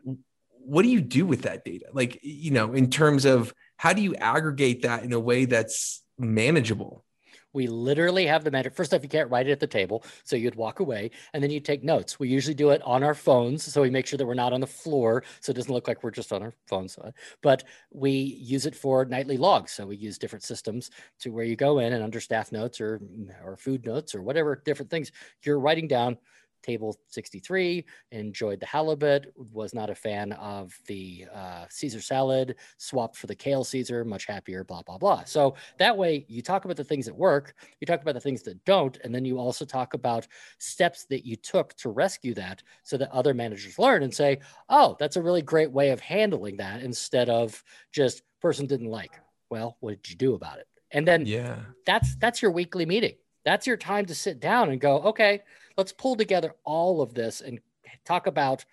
what 0.64 0.82
do 0.82 0.88
you 0.88 1.00
do 1.00 1.26
with 1.26 1.42
that 1.42 1.64
data? 1.64 1.86
Like 1.92 2.18
you 2.22 2.50
know, 2.50 2.72
in 2.72 2.90
terms 2.90 3.24
of 3.24 3.54
how 3.76 3.92
do 3.92 4.02
you 4.02 4.14
aggregate 4.14 4.82
that 4.82 5.04
in 5.04 5.12
a 5.12 5.20
way 5.20 5.44
that's 5.44 6.02
manageable? 6.18 7.04
We 7.52 7.66
literally 7.66 8.26
have 8.26 8.44
the 8.44 8.50
metric. 8.50 8.74
First 8.74 8.94
off, 8.94 9.02
you 9.02 9.08
can't 9.08 9.30
write 9.30 9.48
it 9.48 9.52
at 9.52 9.60
the 9.60 9.66
table. 9.66 10.04
So 10.24 10.36
you'd 10.36 10.54
walk 10.54 10.80
away 10.80 11.10
and 11.32 11.42
then 11.42 11.50
you 11.50 11.60
take 11.60 11.84
notes. 11.84 12.18
We 12.18 12.28
usually 12.28 12.54
do 12.54 12.70
it 12.70 12.82
on 12.82 13.02
our 13.02 13.14
phones. 13.14 13.62
So 13.64 13.82
we 13.82 13.90
make 13.90 14.06
sure 14.06 14.16
that 14.16 14.26
we're 14.26 14.34
not 14.34 14.52
on 14.52 14.60
the 14.60 14.66
floor. 14.66 15.24
So 15.40 15.50
it 15.50 15.54
doesn't 15.54 15.72
look 15.72 15.88
like 15.88 16.02
we're 16.02 16.10
just 16.10 16.32
on 16.32 16.42
our 16.42 16.54
phones. 16.66 16.98
Uh, 16.98 17.12
but 17.42 17.64
we 17.90 18.10
use 18.10 18.66
it 18.66 18.74
for 18.74 19.04
nightly 19.04 19.36
logs. 19.36 19.72
So 19.72 19.86
we 19.86 19.96
use 19.96 20.18
different 20.18 20.44
systems 20.44 20.90
to 21.20 21.30
where 21.30 21.44
you 21.44 21.56
go 21.56 21.78
in 21.78 21.92
and 21.92 22.02
under 22.02 22.20
staff 22.20 22.52
notes 22.52 22.80
or, 22.80 23.00
or 23.44 23.56
food 23.56 23.84
notes 23.84 24.14
or 24.14 24.22
whatever 24.22 24.62
different 24.64 24.90
things 24.90 25.12
you're 25.42 25.60
writing 25.60 25.88
down 25.88 26.18
table 26.62 26.96
63 27.08 27.84
enjoyed 28.10 28.60
the 28.60 28.66
halibut 28.66 29.32
was 29.36 29.74
not 29.74 29.90
a 29.90 29.94
fan 29.94 30.32
of 30.32 30.72
the 30.86 31.26
uh, 31.34 31.64
caesar 31.68 32.00
salad 32.00 32.56
swapped 32.78 33.16
for 33.16 33.26
the 33.26 33.34
kale 33.34 33.64
caesar 33.64 34.04
much 34.04 34.26
happier 34.26 34.64
blah 34.64 34.82
blah 34.82 34.98
blah. 34.98 35.24
So 35.24 35.54
that 35.78 35.96
way 35.96 36.24
you 36.28 36.42
talk 36.42 36.64
about 36.64 36.76
the 36.76 36.84
things 36.84 37.06
that 37.06 37.16
work 37.16 37.54
you 37.80 37.86
talk 37.86 38.02
about 38.02 38.14
the 38.14 38.20
things 38.20 38.42
that 38.42 38.64
don't 38.64 38.98
and 39.04 39.14
then 39.14 39.24
you 39.24 39.38
also 39.38 39.64
talk 39.64 39.94
about 39.94 40.26
steps 40.58 41.04
that 41.06 41.26
you 41.26 41.36
took 41.36 41.74
to 41.76 41.90
rescue 41.90 42.34
that 42.34 42.62
so 42.82 42.96
that 42.96 43.10
other 43.10 43.34
managers 43.34 43.78
learn 43.78 44.02
and 44.02 44.14
say 44.14 44.38
oh 44.68 44.96
that's 44.98 45.16
a 45.16 45.22
really 45.22 45.42
great 45.42 45.70
way 45.70 45.90
of 45.90 46.00
handling 46.00 46.56
that 46.56 46.82
instead 46.82 47.28
of 47.28 47.62
just 47.92 48.22
person 48.40 48.66
didn't 48.66 48.90
like. 48.90 49.20
Well 49.50 49.76
what 49.80 50.02
did 50.02 50.10
you 50.10 50.16
do 50.16 50.34
about 50.34 50.58
it? 50.58 50.66
And 50.92 51.06
then 51.06 51.26
yeah. 51.26 51.56
that's 51.86 52.14
that's 52.16 52.42
your 52.42 52.50
weekly 52.50 52.86
meeting. 52.86 53.14
That's 53.44 53.66
your 53.66 53.76
time 53.76 54.06
to 54.06 54.14
sit 54.14 54.40
down 54.40 54.70
and 54.70 54.80
go 54.80 54.98
okay 55.02 55.42
let's 55.76 55.92
pull 55.92 56.16
together 56.16 56.54
all 56.64 57.02
of 57.02 57.14
this 57.14 57.40
and 57.40 57.60
talk 58.04 58.26
about 58.26 58.64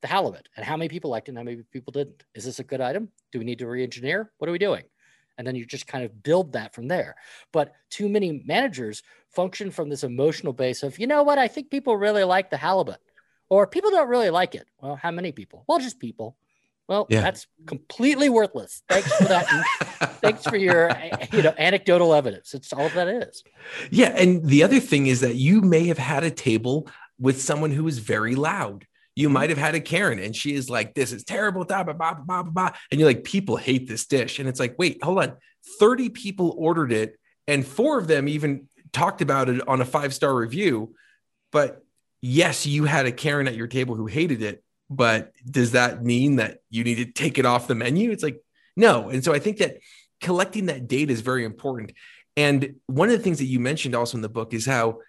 the 0.00 0.08
halibut 0.08 0.48
and 0.56 0.64
how 0.64 0.76
many 0.76 0.88
people 0.88 1.10
liked 1.10 1.28
it 1.28 1.32
and 1.32 1.38
how 1.38 1.44
many 1.44 1.62
people 1.72 1.92
didn't. 1.92 2.24
Is 2.34 2.44
this 2.44 2.60
a 2.60 2.64
good 2.64 2.80
item? 2.80 3.08
Do 3.32 3.38
we 3.38 3.44
need 3.44 3.58
to 3.58 3.66
re-engineer? 3.66 4.30
What 4.38 4.48
are 4.48 4.52
we 4.52 4.58
doing? 4.58 4.84
And 5.36 5.46
then 5.46 5.54
you 5.54 5.64
just 5.64 5.86
kind 5.86 6.04
of 6.04 6.22
build 6.22 6.52
that 6.52 6.74
from 6.74 6.88
there. 6.88 7.16
But 7.52 7.72
too 7.90 8.08
many 8.08 8.42
managers 8.44 9.02
function 9.30 9.70
from 9.70 9.88
this 9.88 10.04
emotional 10.04 10.52
base 10.52 10.82
of, 10.82 10.98
you 10.98 11.06
know 11.06 11.22
what, 11.22 11.38
I 11.38 11.48
think 11.48 11.70
people 11.70 11.96
really 11.96 12.24
like 12.24 12.50
the 12.50 12.56
halibut, 12.56 13.00
or 13.48 13.66
people 13.66 13.90
don't 13.90 14.08
really 14.08 14.30
like 14.30 14.54
it. 14.54 14.66
Well, 14.80 14.96
how 14.96 15.10
many 15.10 15.32
people? 15.32 15.64
Well, 15.68 15.78
just 15.78 16.00
people. 16.00 16.36
Well, 16.88 17.06
yeah. 17.10 17.20
that's 17.20 17.46
completely 17.66 18.30
worthless. 18.30 18.82
Thanks 18.88 19.12
for 19.14 19.24
that. 19.24 19.46
thanks 20.22 20.44
for 20.44 20.56
your 20.56 20.90
you 21.32 21.42
know 21.42 21.54
anecdotal 21.58 22.14
evidence. 22.14 22.54
It's 22.54 22.72
all 22.72 22.88
that 22.90 23.08
is. 23.08 23.44
Yeah, 23.90 24.14
and 24.16 24.44
the 24.44 24.62
other 24.62 24.80
thing 24.80 25.06
is 25.06 25.20
that 25.20 25.34
you 25.34 25.60
may 25.60 25.86
have 25.88 25.98
had 25.98 26.24
a 26.24 26.30
table 26.30 26.88
with 27.18 27.40
someone 27.40 27.70
who 27.70 27.84
was 27.84 27.98
very 27.98 28.34
loud. 28.34 28.86
You 29.14 29.26
mm-hmm. 29.26 29.34
might 29.34 29.50
have 29.50 29.58
had 29.58 29.74
a 29.74 29.80
Karen 29.80 30.18
and 30.18 30.34
she 30.34 30.54
is 30.54 30.70
like, 30.70 30.94
this 30.94 31.12
is 31.12 31.24
terrible, 31.24 31.64
blah, 31.64 31.82
blah, 31.82 31.92
blah, 31.92 32.14
blah, 32.14 32.42
blah. 32.44 32.70
And 32.90 33.00
you're 33.00 33.08
like, 33.08 33.24
people 33.24 33.56
hate 33.56 33.88
this 33.88 34.06
dish. 34.06 34.38
And 34.38 34.48
it's 34.48 34.60
like, 34.60 34.76
wait, 34.78 35.02
hold 35.02 35.18
on. 35.18 35.36
30 35.80 36.10
people 36.10 36.54
ordered 36.56 36.92
it 36.92 37.18
and 37.46 37.66
four 37.66 37.98
of 37.98 38.06
them 38.06 38.28
even 38.28 38.68
talked 38.92 39.20
about 39.20 39.48
it 39.48 39.66
on 39.66 39.80
a 39.80 39.84
five 39.84 40.14
star 40.14 40.34
review. 40.34 40.94
But 41.50 41.82
yes, 42.22 42.66
you 42.66 42.84
had 42.84 43.06
a 43.06 43.12
Karen 43.12 43.48
at 43.48 43.56
your 43.56 43.66
table 43.66 43.96
who 43.96 44.06
hated 44.06 44.42
it. 44.42 44.62
But 44.90 45.32
does 45.48 45.72
that 45.72 46.02
mean 46.02 46.36
that 46.36 46.58
you 46.70 46.84
need 46.84 46.96
to 46.96 47.04
take 47.04 47.38
it 47.38 47.46
off 47.46 47.68
the 47.68 47.74
menu? 47.74 48.10
It's 48.10 48.22
like, 48.22 48.40
no. 48.76 49.08
And 49.10 49.22
so 49.22 49.34
I 49.34 49.38
think 49.38 49.58
that 49.58 49.78
collecting 50.20 50.66
that 50.66 50.88
data 50.88 51.12
is 51.12 51.20
very 51.20 51.44
important. 51.44 51.92
And 52.36 52.76
one 52.86 53.08
of 53.10 53.16
the 53.16 53.22
things 53.22 53.38
that 53.38 53.46
you 53.46 53.60
mentioned 53.60 53.94
also 53.94 54.16
in 54.16 54.22
the 54.22 54.28
book 54.28 54.54
is 54.54 54.64
how 54.64 55.00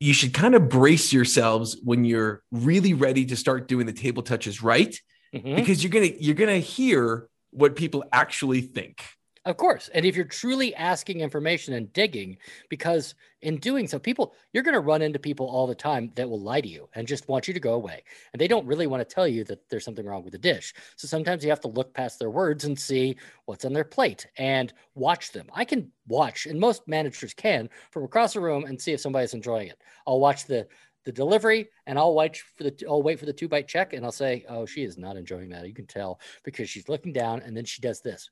you 0.00 0.12
should 0.12 0.32
kind 0.32 0.54
of 0.54 0.68
brace 0.68 1.12
yourselves 1.12 1.78
when 1.82 2.04
you're 2.04 2.42
really 2.50 2.94
ready 2.94 3.24
to 3.26 3.36
start 3.36 3.68
doing 3.68 3.86
the 3.86 3.92
table 3.92 4.22
touches 4.22 4.62
right 4.62 4.98
mm-hmm. 5.34 5.56
because 5.56 5.82
you're 5.82 5.90
going 5.90 6.12
to 6.12 6.22
you're 6.22 6.34
going 6.34 6.48
to 6.48 6.66
hear 6.66 7.28
what 7.50 7.76
people 7.76 8.04
actually 8.12 8.60
think 8.60 9.04
of 9.48 9.56
course. 9.56 9.88
And 9.94 10.04
if 10.04 10.14
you're 10.14 10.26
truly 10.26 10.74
asking 10.74 11.20
information 11.20 11.72
and 11.72 11.90
digging, 11.94 12.36
because 12.68 13.14
in 13.40 13.56
doing 13.56 13.88
so, 13.88 13.98
people, 13.98 14.34
you're 14.52 14.62
going 14.62 14.74
to 14.74 14.80
run 14.80 15.00
into 15.00 15.18
people 15.18 15.46
all 15.46 15.66
the 15.66 15.74
time 15.74 16.12
that 16.16 16.28
will 16.28 16.38
lie 16.40 16.60
to 16.60 16.68
you 16.68 16.86
and 16.94 17.08
just 17.08 17.28
want 17.28 17.48
you 17.48 17.54
to 17.54 17.60
go 17.60 17.72
away. 17.72 18.04
And 18.34 18.40
they 18.40 18.46
don't 18.46 18.66
really 18.66 18.86
want 18.86 19.00
to 19.00 19.14
tell 19.14 19.26
you 19.26 19.44
that 19.44 19.66
there's 19.70 19.86
something 19.86 20.04
wrong 20.04 20.22
with 20.22 20.32
the 20.32 20.38
dish. 20.38 20.74
So 20.96 21.08
sometimes 21.08 21.42
you 21.42 21.48
have 21.48 21.62
to 21.62 21.68
look 21.68 21.94
past 21.94 22.18
their 22.18 22.30
words 22.30 22.66
and 22.66 22.78
see 22.78 23.16
what's 23.46 23.64
on 23.64 23.72
their 23.72 23.84
plate 23.84 24.26
and 24.36 24.70
watch 24.94 25.32
them. 25.32 25.46
I 25.54 25.64
can 25.64 25.90
watch, 26.08 26.44
and 26.44 26.60
most 26.60 26.86
managers 26.86 27.32
can, 27.32 27.70
from 27.90 28.04
across 28.04 28.34
the 28.34 28.40
room 28.40 28.66
and 28.66 28.78
see 28.78 28.92
if 28.92 29.00
somebody's 29.00 29.32
enjoying 29.32 29.68
it. 29.68 29.80
I'll 30.06 30.20
watch 30.20 30.44
the 30.44 30.68
the 31.04 31.12
delivery 31.12 31.70
and 31.86 31.98
I'll 31.98 32.14
wait 32.14 32.36
for 32.36 32.64
the 32.64 32.84
I'll 32.86 33.02
wait 33.02 33.18
for 33.18 33.24
the 33.24 33.32
two 33.32 33.48
bite 33.48 33.66
check 33.66 33.94
and 33.94 34.04
I'll 34.04 34.12
say, 34.12 34.44
oh, 34.46 34.66
she 34.66 34.82
is 34.82 34.98
not 34.98 35.16
enjoying 35.16 35.48
that. 35.50 35.66
You 35.66 35.72
can 35.72 35.86
tell 35.86 36.20
because 36.44 36.68
she's 36.68 36.90
looking 36.90 37.14
down 37.14 37.40
and 37.40 37.56
then 37.56 37.64
she 37.64 37.80
does 37.80 38.02
this 38.02 38.28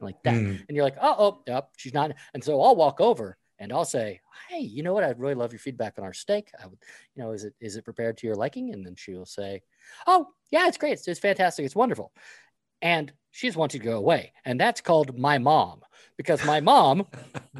like 0.00 0.22
that. 0.24 0.34
Mm. 0.34 0.64
And 0.68 0.76
you're 0.76 0.84
like, 0.84 0.96
oh, 1.00 1.14
oh, 1.18 1.42
yep, 1.46 1.70
she's 1.76 1.94
not. 1.94 2.12
And 2.34 2.42
so 2.42 2.60
I'll 2.60 2.76
walk 2.76 3.00
over 3.00 3.36
and 3.58 3.72
I'll 3.72 3.84
say, 3.84 4.20
hey, 4.48 4.60
you 4.60 4.82
know 4.82 4.92
what? 4.92 5.04
I'd 5.04 5.18
really 5.18 5.34
love 5.34 5.52
your 5.52 5.58
feedback 5.58 5.94
on 5.98 6.04
our 6.04 6.12
steak. 6.12 6.50
I 6.62 6.66
would, 6.66 6.78
you 7.14 7.22
know, 7.22 7.32
is 7.32 7.44
it 7.44 7.54
is 7.60 7.76
it 7.76 7.84
prepared 7.84 8.16
to 8.18 8.26
your 8.26 8.36
liking? 8.36 8.72
And 8.72 8.86
then 8.86 8.94
she 8.96 9.14
will 9.14 9.26
say, 9.26 9.62
oh, 10.06 10.28
yeah, 10.50 10.68
it's 10.68 10.78
great. 10.78 10.92
It's, 10.92 11.08
it's 11.08 11.20
fantastic. 11.20 11.64
It's 11.64 11.76
wonderful. 11.76 12.12
And 12.80 13.12
she's 13.32 13.56
wanting 13.56 13.80
to 13.80 13.86
go 13.86 13.96
away. 13.98 14.32
And 14.44 14.60
that's 14.60 14.80
called 14.80 15.18
my 15.18 15.38
mom 15.38 15.80
because 16.16 16.44
my 16.44 16.60
mom 16.60 17.06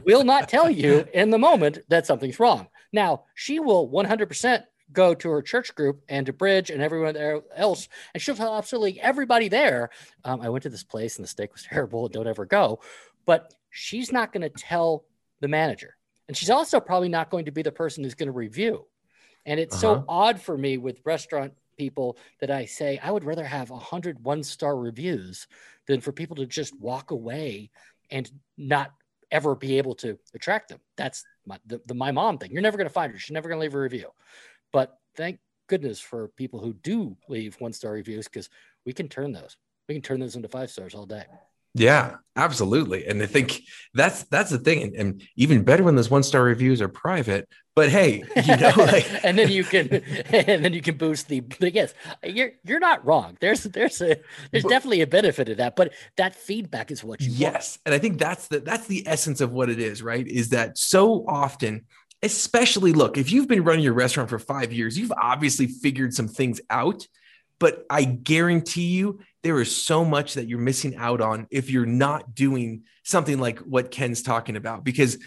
will 0.05 0.25
not 0.25 0.49
tell 0.49 0.71
you 0.71 1.07
in 1.13 1.31
the 1.31 1.39
moment 1.39 1.79
that 1.89 2.07
something's 2.07 2.39
wrong. 2.39 2.69
Now, 2.93 3.25
she 3.35 3.59
will 3.59 3.91
100% 3.91 4.63
go 4.93 5.15
to 5.15 5.31
her 5.31 5.43
church 5.43 5.75
group 5.75 6.03
and 6.09 6.27
to 6.27 6.33
Bridge 6.33 6.71
and 6.71 6.83
everyone 6.83 7.15
there 7.15 7.41
else, 7.55 7.89
and 8.15 8.23
she'll 8.23 8.35
tell 8.35 8.57
absolutely 8.57 9.01
everybody 9.01 9.49
there, 9.49 9.91
um, 10.25 10.41
I 10.41 10.49
went 10.49 10.63
to 10.63 10.71
this 10.71 10.85
place 10.85 11.17
and 11.17 11.25
the 11.25 11.29
steak 11.29 11.53
was 11.53 11.63
terrible. 11.69 12.09
Don't 12.09 12.27
ever 12.27 12.47
go. 12.47 12.81
But 13.27 13.53
she's 13.71 14.13
not 14.13 14.33
going 14.33 14.43
to 14.43 14.51
tell 14.51 15.05
the 15.41 15.49
manager. 15.49 15.97
And 16.29 16.37
she's 16.37 16.51
also 16.51 16.81
probably 16.81 17.09
not 17.09 17.31
going 17.31 17.47
to 17.47 17.51
be 17.51 17.63
the 17.63 17.73
person 17.73 18.05
who's 18.05 18.15
going 18.15 18.29
to 18.29 18.33
review. 18.33 18.87
And 19.47 19.59
it's 19.59 19.83
uh-huh. 19.83 20.01
so 20.01 20.05
odd 20.09 20.41
for 20.41 20.57
me 20.57 20.77
with 20.77 21.01
restaurant 21.05 21.55
people 21.79 22.19
that 22.41 22.51
I 22.51 22.67
say, 22.67 22.99
I 23.03 23.11
would 23.11 23.25
rather 23.25 23.45
have 23.45 23.71
100 23.71 24.23
one 24.23 24.43
star 24.43 24.77
reviews 24.77 25.47
than 25.87 26.01
for 26.01 26.13
people 26.13 26.37
to 26.37 26.47
just 26.47 26.79
walk 26.79 27.13
away 27.13 27.71
and 28.11 28.31
not 28.57 28.93
ever 29.31 29.55
be 29.55 29.79
able 29.79 29.95
to 29.95 30.19
attract 30.35 30.69
them. 30.69 30.81
That's 30.97 31.25
my, 31.47 31.59
the, 31.67 31.81
the 31.87 31.95
my 31.95 32.13
mom 32.13 32.39
thing. 32.39 32.51
You're 32.53 32.63
never 32.63 32.77
going 32.77 32.89
to 32.89 32.93
find 32.93 33.13
her. 33.13 33.19
She's 33.19 33.33
never 33.33 33.49
going 33.49 33.59
to 33.59 33.63
leave 33.63 33.75
a 33.75 33.81
review. 33.81 34.11
But 34.73 34.99
thank 35.17 35.39
goodness 35.69 36.01
for 36.01 36.29
people 36.29 36.61
who 36.61 36.73
do 36.75 37.17
leave 37.29 37.57
one 37.61 37.73
star 37.73 37.93
reviews 37.93 38.27
because 38.27 38.49
we 38.85 38.93
can 38.93 39.09
turn 39.09 39.33
those. 39.33 39.57
We 39.89 39.95
can 39.95 40.03
turn 40.03 40.21
those 40.21 40.37
into 40.37 40.49
five 40.49 40.71
stars 40.71 40.95
all 40.95 41.07
day. 41.07 41.25
Yeah, 41.75 42.17
absolutely. 42.35 43.07
And 43.07 43.23
I 43.23 43.27
think 43.27 43.63
that's 43.95 44.25
that's 44.25 44.51
the 44.51 44.59
thing. 44.59 44.83
And, 44.83 44.95
and 44.95 45.23
even 45.37 45.63
better 45.63 45.85
when 45.85 45.97
those 45.97 46.11
one 46.11 46.23
star 46.23 46.43
reviews 46.43 46.83
are 46.83 46.89
private. 46.89 47.49
But 47.77 47.91
hey, 47.91 48.25
you 48.35 48.57
know, 48.57 48.73
like 48.77 49.07
and 49.25 49.39
then 49.39 49.51
you 49.51 49.63
can 49.63 49.89
and 50.33 50.65
then 50.65 50.73
you 50.73 50.83
can 50.83 50.97
boost 50.97 51.29
the 51.29 51.45
yes, 51.61 51.95
you're 52.25 52.53
you're 52.65 52.81
not 52.81 53.05
wrong. 53.07 53.37
There's 53.41 53.63
there's 53.65 54.01
a 54.01 54.17
there's 54.51 54.65
but, 54.65 54.71
definitely 54.71 55.03
a 55.03 55.07
benefit 55.07 55.49
of 55.51 55.59
that, 55.59 55.77
but 55.77 55.93
that 56.17 56.35
feedback 56.35 56.91
is 56.91 57.05
what 57.05 57.21
you 57.21 57.31
yes. 57.31 57.79
Want. 57.79 57.83
And 57.87 57.95
I 57.95 57.99
think 57.99 58.19
that's 58.19 58.49
the 58.49 58.61
that's 58.61 58.87
the 58.87 59.07
essence 59.07 59.41
of 59.41 59.53
what 59.53 59.69
it 59.69 59.79
is, 59.79 60.03
right? 60.03 60.27
Is 60.27 60.49
that 60.51 60.79
so 60.79 61.25
often 61.29 61.85
especially 62.23 62.93
look, 62.93 63.17
if 63.17 63.31
you've 63.31 63.49
been 63.49 63.65
running 63.65 63.85
your 63.85 63.95
restaurant 63.95 64.31
for 64.31 64.39
five 64.39 64.73
years, 64.73 64.99
you've 64.99 65.13
obviously 65.13 65.67
figured 65.67 66.15
some 66.15 66.29
things 66.29 66.61
out. 66.71 67.07
But 67.61 67.85
I 67.91 68.05
guarantee 68.05 68.87
you, 68.87 69.21
there 69.43 69.61
is 69.61 69.75
so 69.75 70.05
much 70.05 70.35
that 70.35 70.49
you're 70.49 70.59
missing 70.59 70.97
out 70.97 71.21
on 71.21 71.47
if 71.51 71.71
you're 71.71 71.87
not 71.87 72.35
doing 72.35 72.83
something 73.03 73.39
like 73.39 73.59
what 73.61 73.91
Ken's 73.91 74.23
talking 74.23 74.57
about, 74.57 74.85
because 74.85 75.19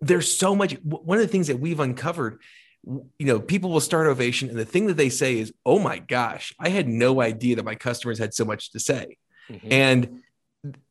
there's 0.00 0.36
so 0.36 0.54
much. 0.54 0.72
One 0.82 1.18
of 1.18 1.22
the 1.22 1.30
things 1.30 1.46
that 1.46 1.60
we've 1.60 1.80
uncovered, 1.80 2.40
you 2.84 3.26
know, 3.26 3.40
people 3.40 3.70
will 3.70 3.80
start 3.80 4.06
ovation, 4.06 4.48
and 4.48 4.58
the 4.58 4.64
thing 4.64 4.86
that 4.86 4.96
they 4.96 5.10
say 5.10 5.38
is, 5.38 5.52
"Oh 5.64 5.78
my 5.78 5.98
gosh, 5.98 6.52
I 6.58 6.70
had 6.70 6.88
no 6.88 7.20
idea 7.20 7.56
that 7.56 7.64
my 7.64 7.76
customers 7.76 8.18
had 8.18 8.34
so 8.34 8.44
much 8.44 8.72
to 8.72 8.80
say," 8.80 9.16
mm-hmm. 9.48 9.68
and 9.70 10.22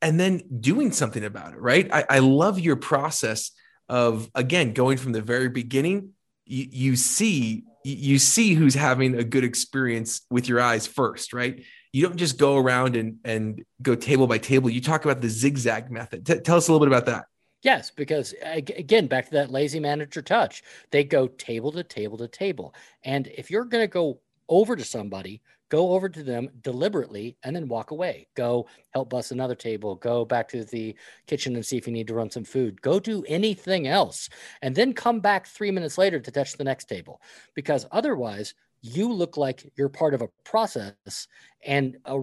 and 0.02 0.20
then 0.20 0.44
doing 0.62 0.92
something 0.94 1.26
about 1.26 1.54
it. 1.54 1.60
Right? 1.60 1.90
I, 1.94 2.06
I 2.10 2.20
love 2.20 2.60
your 2.60 2.78
process 2.78 3.52
of 3.90 4.30
again 4.34 4.74
going 4.74 4.98
from 4.98 5.12
the 5.12 5.22
very 5.22 5.50
beginning 5.50 6.10
you, 6.46 6.68
you 6.72 6.96
see 6.96 7.64
you 7.84 8.18
see 8.18 8.54
who's 8.54 8.74
having 8.74 9.16
a 9.16 9.24
good 9.24 9.44
experience 9.44 10.22
with 10.30 10.50
your 10.50 10.60
eyes 10.60 10.88
first 10.88 11.34
right? 11.34 11.64
You 11.94 12.02
don't 12.02 12.18
just 12.18 12.38
go 12.38 12.58
around 12.58 12.96
and 12.96 13.18
and 13.24 13.64
go 13.82 13.96
table 13.96 14.28
by 14.28 14.38
table. 14.38 14.70
You 14.70 14.82
talk 14.82 15.06
about 15.06 15.22
the 15.22 15.30
zigzag 15.30 15.92
method. 15.92 16.26
T- 16.26 16.40
tell 16.40 16.58
us 16.58 16.68
a 16.68 16.72
little 16.74 16.86
bit 16.86 16.94
about 16.94 17.06
that. 17.06 17.26
Yes, 17.66 17.90
because 17.90 18.36
again, 18.44 19.08
back 19.08 19.26
to 19.26 19.32
that 19.32 19.50
lazy 19.50 19.80
manager 19.80 20.22
touch, 20.22 20.62
they 20.92 21.04
go 21.04 21.26
table 21.28 21.72
to 21.72 21.84
table 21.84 22.18
to 22.20 22.28
table. 22.28 22.76
And 23.04 23.26
if 23.28 23.50
you're 23.50 23.66
going 23.66 23.84
to 23.84 23.88
go 23.88 24.20
over 24.50 24.76
to 24.76 24.84
somebody, 24.84 25.42
go 25.70 25.92
over 25.92 26.08
to 26.10 26.24
them 26.24 26.50
deliberately 26.62 27.38
and 27.44 27.56
then 27.56 27.68
walk 27.68 27.92
away. 27.92 28.28
Go 28.36 28.68
help 28.92 29.10
bus 29.10 29.32
another 29.32 29.56
table. 29.56 29.96
Go 29.96 30.26
back 30.26 30.48
to 30.50 30.64
the 30.64 30.96
kitchen 31.28 31.56
and 31.56 31.66
see 31.66 31.78
if 31.78 31.88
you 31.88 31.94
need 31.94 32.08
to 32.08 32.14
run 32.14 32.30
some 32.30 32.44
food. 32.44 32.82
Go 32.82 33.00
do 33.00 33.24
anything 33.28 33.88
else. 33.88 34.30
And 34.62 34.76
then 34.76 34.94
come 34.94 35.20
back 35.20 35.48
three 35.48 35.72
minutes 35.72 35.98
later 35.98 36.20
to 36.20 36.32
touch 36.32 36.54
the 36.54 36.64
next 36.64 36.86
table. 36.86 37.22
Because 37.56 37.86
otherwise, 37.92 38.54
you 38.82 39.12
look 39.12 39.36
like 39.36 39.72
you're 39.76 39.90
part 39.90 40.14
of 40.14 40.22
a 40.22 40.30
process 40.44 41.28
and 41.66 41.98
a, 42.06 42.22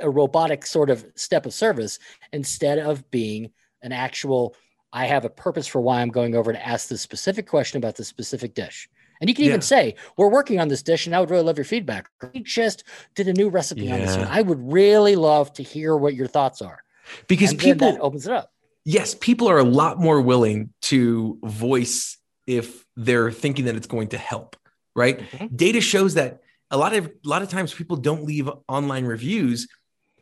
a 0.00 0.08
robotic 0.08 0.64
sort 0.64 0.88
of 0.88 1.04
step 1.16 1.44
of 1.46 1.52
service 1.52 1.98
instead 2.32 2.78
of 2.78 3.10
being 3.10 3.50
an 3.82 3.92
actual 3.92 4.54
I 4.92 5.06
have 5.06 5.24
a 5.24 5.30
purpose 5.30 5.66
for 5.66 5.80
why 5.80 6.00
I'm 6.00 6.10
going 6.10 6.36
over 6.36 6.52
to 6.52 6.66
ask 6.66 6.86
this 6.86 7.02
specific 7.02 7.48
question 7.48 7.78
about 7.78 7.96
the 7.96 8.04
specific 8.04 8.54
dish. 8.54 8.88
And 9.24 9.30
you 9.30 9.34
can 9.34 9.46
even 9.46 9.62
say, 9.62 9.94
we're 10.18 10.28
working 10.28 10.60
on 10.60 10.68
this 10.68 10.82
dish 10.82 11.06
and 11.06 11.16
I 11.16 11.20
would 11.20 11.30
really 11.30 11.44
love 11.44 11.56
your 11.56 11.64
feedback. 11.64 12.10
We 12.34 12.42
just 12.42 12.84
did 13.14 13.26
a 13.26 13.32
new 13.32 13.48
recipe 13.48 13.84
yeah. 13.84 13.94
on 13.94 14.00
this 14.00 14.18
one. 14.18 14.28
I 14.28 14.42
would 14.42 14.70
really 14.70 15.16
love 15.16 15.50
to 15.54 15.62
hear 15.62 15.96
what 15.96 16.14
your 16.14 16.26
thoughts 16.26 16.60
are. 16.60 16.84
Because 17.26 17.52
and 17.52 17.58
people 17.58 17.96
opens 18.02 18.26
it 18.26 18.34
up. 18.34 18.52
Yes, 18.84 19.16
people 19.18 19.48
are 19.48 19.56
a 19.56 19.64
lot 19.64 19.98
more 19.98 20.20
willing 20.20 20.74
to 20.82 21.38
voice 21.42 22.18
if 22.46 22.84
they're 22.96 23.32
thinking 23.32 23.64
that 23.64 23.76
it's 23.76 23.86
going 23.86 24.08
to 24.08 24.18
help, 24.18 24.56
right? 24.94 25.20
Mm-hmm. 25.20 25.56
Data 25.56 25.80
shows 25.80 26.12
that 26.14 26.40
a 26.70 26.76
lot 26.76 26.94
of 26.94 27.06
a 27.06 27.10
lot 27.26 27.40
of 27.40 27.48
times 27.48 27.72
people 27.72 27.96
don't 27.96 28.24
leave 28.24 28.50
online 28.68 29.06
reviews 29.06 29.68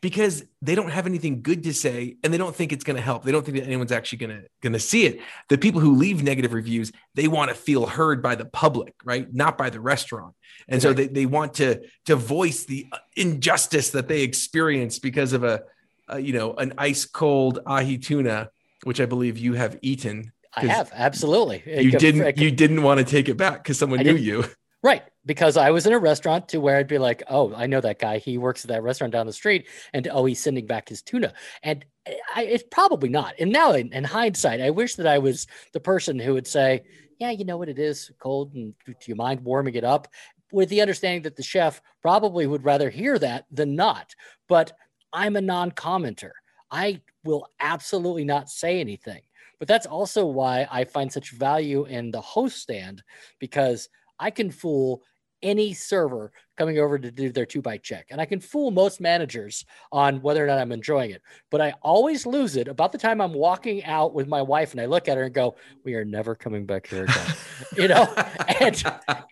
because 0.02 0.44
they 0.60 0.74
don't 0.74 0.90
have 0.90 1.06
anything 1.06 1.42
good 1.42 1.62
to 1.62 1.72
say 1.72 2.16
and 2.22 2.34
they 2.34 2.36
don't 2.36 2.54
think 2.54 2.72
it's 2.72 2.82
going 2.82 2.96
to 2.96 3.02
help. 3.02 3.22
They 3.24 3.30
don't 3.30 3.44
think 3.46 3.56
that 3.56 3.64
anyone's 3.64 3.92
actually 3.92 4.18
going 4.18 4.42
to 4.42 4.42
going 4.60 4.72
to 4.74 4.80
see 4.80 5.06
it. 5.06 5.20
The 5.48 5.56
people 5.56 5.80
who 5.80 5.94
leave 5.94 6.22
negative 6.22 6.52
reviews, 6.52 6.92
they 7.14 7.28
want 7.28 7.50
to 7.50 7.54
feel 7.54 7.86
heard 7.86 8.20
by 8.20 8.34
the 8.34 8.44
public, 8.44 8.94
right? 9.04 9.32
Not 9.32 9.56
by 9.56 9.70
the 9.70 9.80
restaurant. 9.80 10.34
And 10.68 10.84
okay. 10.84 10.88
so 10.88 10.92
they, 10.92 11.06
they 11.06 11.24
want 11.24 11.54
to 11.54 11.82
to 12.06 12.16
voice 12.16 12.64
the 12.64 12.86
injustice 13.16 13.90
that 13.90 14.08
they 14.08 14.22
experience 14.22 14.98
because 14.98 15.32
of 15.32 15.44
a, 15.44 15.62
a 16.08 16.18
you 16.18 16.32
know, 16.32 16.54
an 16.54 16.74
ice 16.76 17.04
cold 17.04 17.60
ahi 17.64 17.96
tuna, 17.96 18.50
which 18.82 19.00
I 19.00 19.06
believe 19.06 19.38
you 19.38 19.54
have 19.54 19.78
eaten. 19.82 20.32
I 20.54 20.66
have 20.66 20.90
absolutely. 20.92 21.62
You 21.64 21.92
didn't. 21.92 22.36
You 22.38 22.50
didn't 22.50 22.82
want 22.82 22.98
to 22.98 23.04
take 23.04 23.28
it 23.28 23.36
back 23.36 23.62
because 23.62 23.78
someone 23.78 24.02
knew 24.02 24.16
you. 24.16 24.44
Right. 24.82 25.04
Because 25.24 25.56
I 25.56 25.70
was 25.70 25.86
in 25.86 25.92
a 25.92 25.98
restaurant 25.98 26.48
to 26.48 26.60
where 26.60 26.76
I'd 26.76 26.88
be 26.88 26.98
like, 26.98 27.22
oh, 27.28 27.54
I 27.54 27.66
know 27.66 27.80
that 27.80 28.00
guy. 28.00 28.18
He 28.18 28.38
works 28.38 28.64
at 28.64 28.68
that 28.68 28.82
restaurant 28.82 29.12
down 29.12 29.26
the 29.26 29.32
street. 29.32 29.68
And 29.92 30.08
oh, 30.08 30.24
he's 30.24 30.42
sending 30.42 30.66
back 30.66 30.88
his 30.88 31.00
tuna. 31.00 31.32
And 31.62 31.84
eh, 32.06 32.14
I, 32.34 32.44
it's 32.44 32.64
probably 32.70 33.08
not. 33.08 33.34
And 33.38 33.52
now, 33.52 33.72
in, 33.72 33.92
in, 33.92 34.04
hindsight, 34.04 34.60
I 34.60 34.70
wish 34.70 34.96
that 34.96 35.06
I 35.06 35.18
was 35.18 35.46
the 35.72 35.80
person 35.80 36.18
who 36.18 36.34
would 36.34 36.46
say, 36.46 36.82
yeah, 37.20 37.30
you 37.30 37.44
know 37.44 37.56
what 37.56 37.68
it 37.68 37.78
is 37.78 38.10
cold. 38.18 38.54
And 38.54 38.74
do 38.86 38.94
you 39.06 39.14
mind 39.14 39.40
warming 39.40 39.74
it 39.74 39.84
up? 39.84 40.08
With 40.50 40.68
the 40.68 40.80
understanding 40.80 41.22
that 41.22 41.36
the 41.36 41.42
chef 41.42 41.80
probably 42.02 42.46
would 42.46 42.64
rather 42.64 42.90
hear 42.90 43.18
that 43.20 43.46
than 43.50 43.76
not. 43.76 44.14
But 44.48 44.72
I'm 45.12 45.36
a 45.36 45.40
non 45.40 45.70
commenter. 45.70 46.32
I 46.70 47.00
will 47.24 47.46
absolutely 47.60 48.24
not 48.24 48.50
say 48.50 48.80
anything. 48.80 49.22
But 49.58 49.68
that's 49.68 49.86
also 49.86 50.26
why 50.26 50.66
I 50.72 50.82
find 50.82 51.12
such 51.12 51.30
value 51.30 51.84
in 51.84 52.10
the 52.10 52.20
host 52.20 52.58
stand 52.58 53.02
because 53.38 53.88
I 54.18 54.30
can 54.30 54.50
fool 54.50 55.02
any 55.42 55.74
server 55.74 56.32
coming 56.56 56.78
over 56.78 56.98
to 56.98 57.10
do 57.10 57.30
their 57.30 57.46
two 57.46 57.62
bite 57.62 57.82
check. 57.82 58.06
And 58.10 58.20
I 58.20 58.24
can 58.24 58.40
fool 58.40 58.70
most 58.70 59.00
managers 59.00 59.64
on 59.90 60.22
whether 60.22 60.44
or 60.44 60.46
not 60.46 60.58
I'm 60.58 60.72
enjoying 60.72 61.10
it. 61.10 61.22
But 61.50 61.60
I 61.60 61.74
always 61.82 62.26
lose 62.26 62.56
it 62.56 62.68
about 62.68 62.92
the 62.92 62.98
time 62.98 63.20
I'm 63.20 63.32
walking 63.32 63.84
out 63.84 64.14
with 64.14 64.28
my 64.28 64.42
wife 64.42 64.72
and 64.72 64.80
I 64.80 64.86
look 64.86 65.08
at 65.08 65.16
her 65.16 65.24
and 65.24 65.34
go, 65.34 65.56
We 65.84 65.94
are 65.94 66.04
never 66.04 66.34
coming 66.34 66.66
back 66.66 66.86
here 66.86 67.04
again. 67.04 67.34
you 67.76 67.88
know? 67.88 68.12
And, 68.60 68.84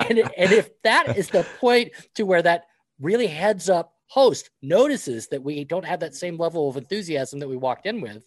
and, 0.09 0.19
and 0.19 0.53
if 0.53 0.71
that 0.83 1.17
is 1.17 1.29
the 1.29 1.47
point 1.61 1.93
to 2.15 2.25
where 2.25 2.43
that 2.43 2.65
really 3.01 3.27
heads 3.27 3.69
up 3.69 3.95
host 4.07 4.51
notices 4.61 5.29
that 5.29 5.43
we 5.43 5.65
don't 5.65 5.85
have 5.85 6.01
that 6.01 6.17
same 6.17 6.37
level 6.37 6.69
of 6.69 6.77
enthusiasm 6.77 7.39
that 7.39 7.49
we 7.49 7.57
walked 7.57 7.87
in 7.87 8.01
with, 8.01 8.27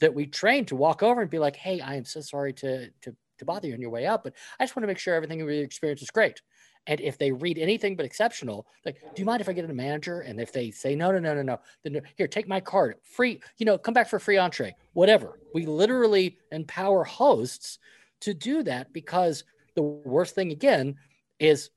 that 0.00 0.14
we 0.14 0.26
train 0.26 0.66
to 0.66 0.76
walk 0.76 1.02
over 1.02 1.22
and 1.22 1.30
be 1.30 1.38
like, 1.38 1.56
Hey, 1.56 1.80
I 1.80 1.94
am 1.94 2.04
so 2.04 2.20
sorry 2.20 2.52
to, 2.54 2.90
to, 3.02 3.16
to 3.38 3.44
bother 3.44 3.68
you 3.68 3.74
on 3.74 3.80
your 3.80 3.90
way 3.90 4.06
out, 4.06 4.22
but 4.22 4.34
I 4.58 4.64
just 4.64 4.76
want 4.76 4.84
to 4.84 4.86
make 4.88 4.98
sure 4.98 5.14
everything 5.14 5.40
in 5.40 5.46
your 5.46 5.64
experience 5.64 6.02
is 6.02 6.10
great. 6.10 6.42
And 6.86 7.00
if 7.00 7.16
they 7.16 7.32
read 7.32 7.58
anything 7.58 7.96
but 7.96 8.04
exceptional, 8.04 8.66
like, 8.84 9.00
do 9.14 9.22
you 9.22 9.24
mind 9.24 9.40
if 9.40 9.48
I 9.48 9.52
get 9.52 9.68
a 9.68 9.72
manager? 9.72 10.20
And 10.20 10.40
if 10.40 10.52
they 10.52 10.70
say, 10.70 10.94
no, 10.94 11.10
no, 11.10 11.18
no, 11.18 11.34
no, 11.34 11.42
no, 11.42 11.60
then 11.82 12.02
here, 12.16 12.28
take 12.28 12.46
my 12.46 12.60
card, 12.60 12.96
free, 13.02 13.40
you 13.56 13.64
know, 13.64 13.78
come 13.78 13.94
back 13.94 14.08
for 14.08 14.18
free 14.18 14.36
entree, 14.36 14.74
whatever. 14.92 15.38
We 15.54 15.66
literally 15.66 16.38
empower 16.52 17.04
hosts 17.04 17.78
to 18.20 18.34
do 18.34 18.62
that 18.64 18.92
because 18.92 19.44
the 19.74 19.82
worst 19.82 20.34
thing, 20.34 20.52
again, 20.52 20.96
is 21.38 21.70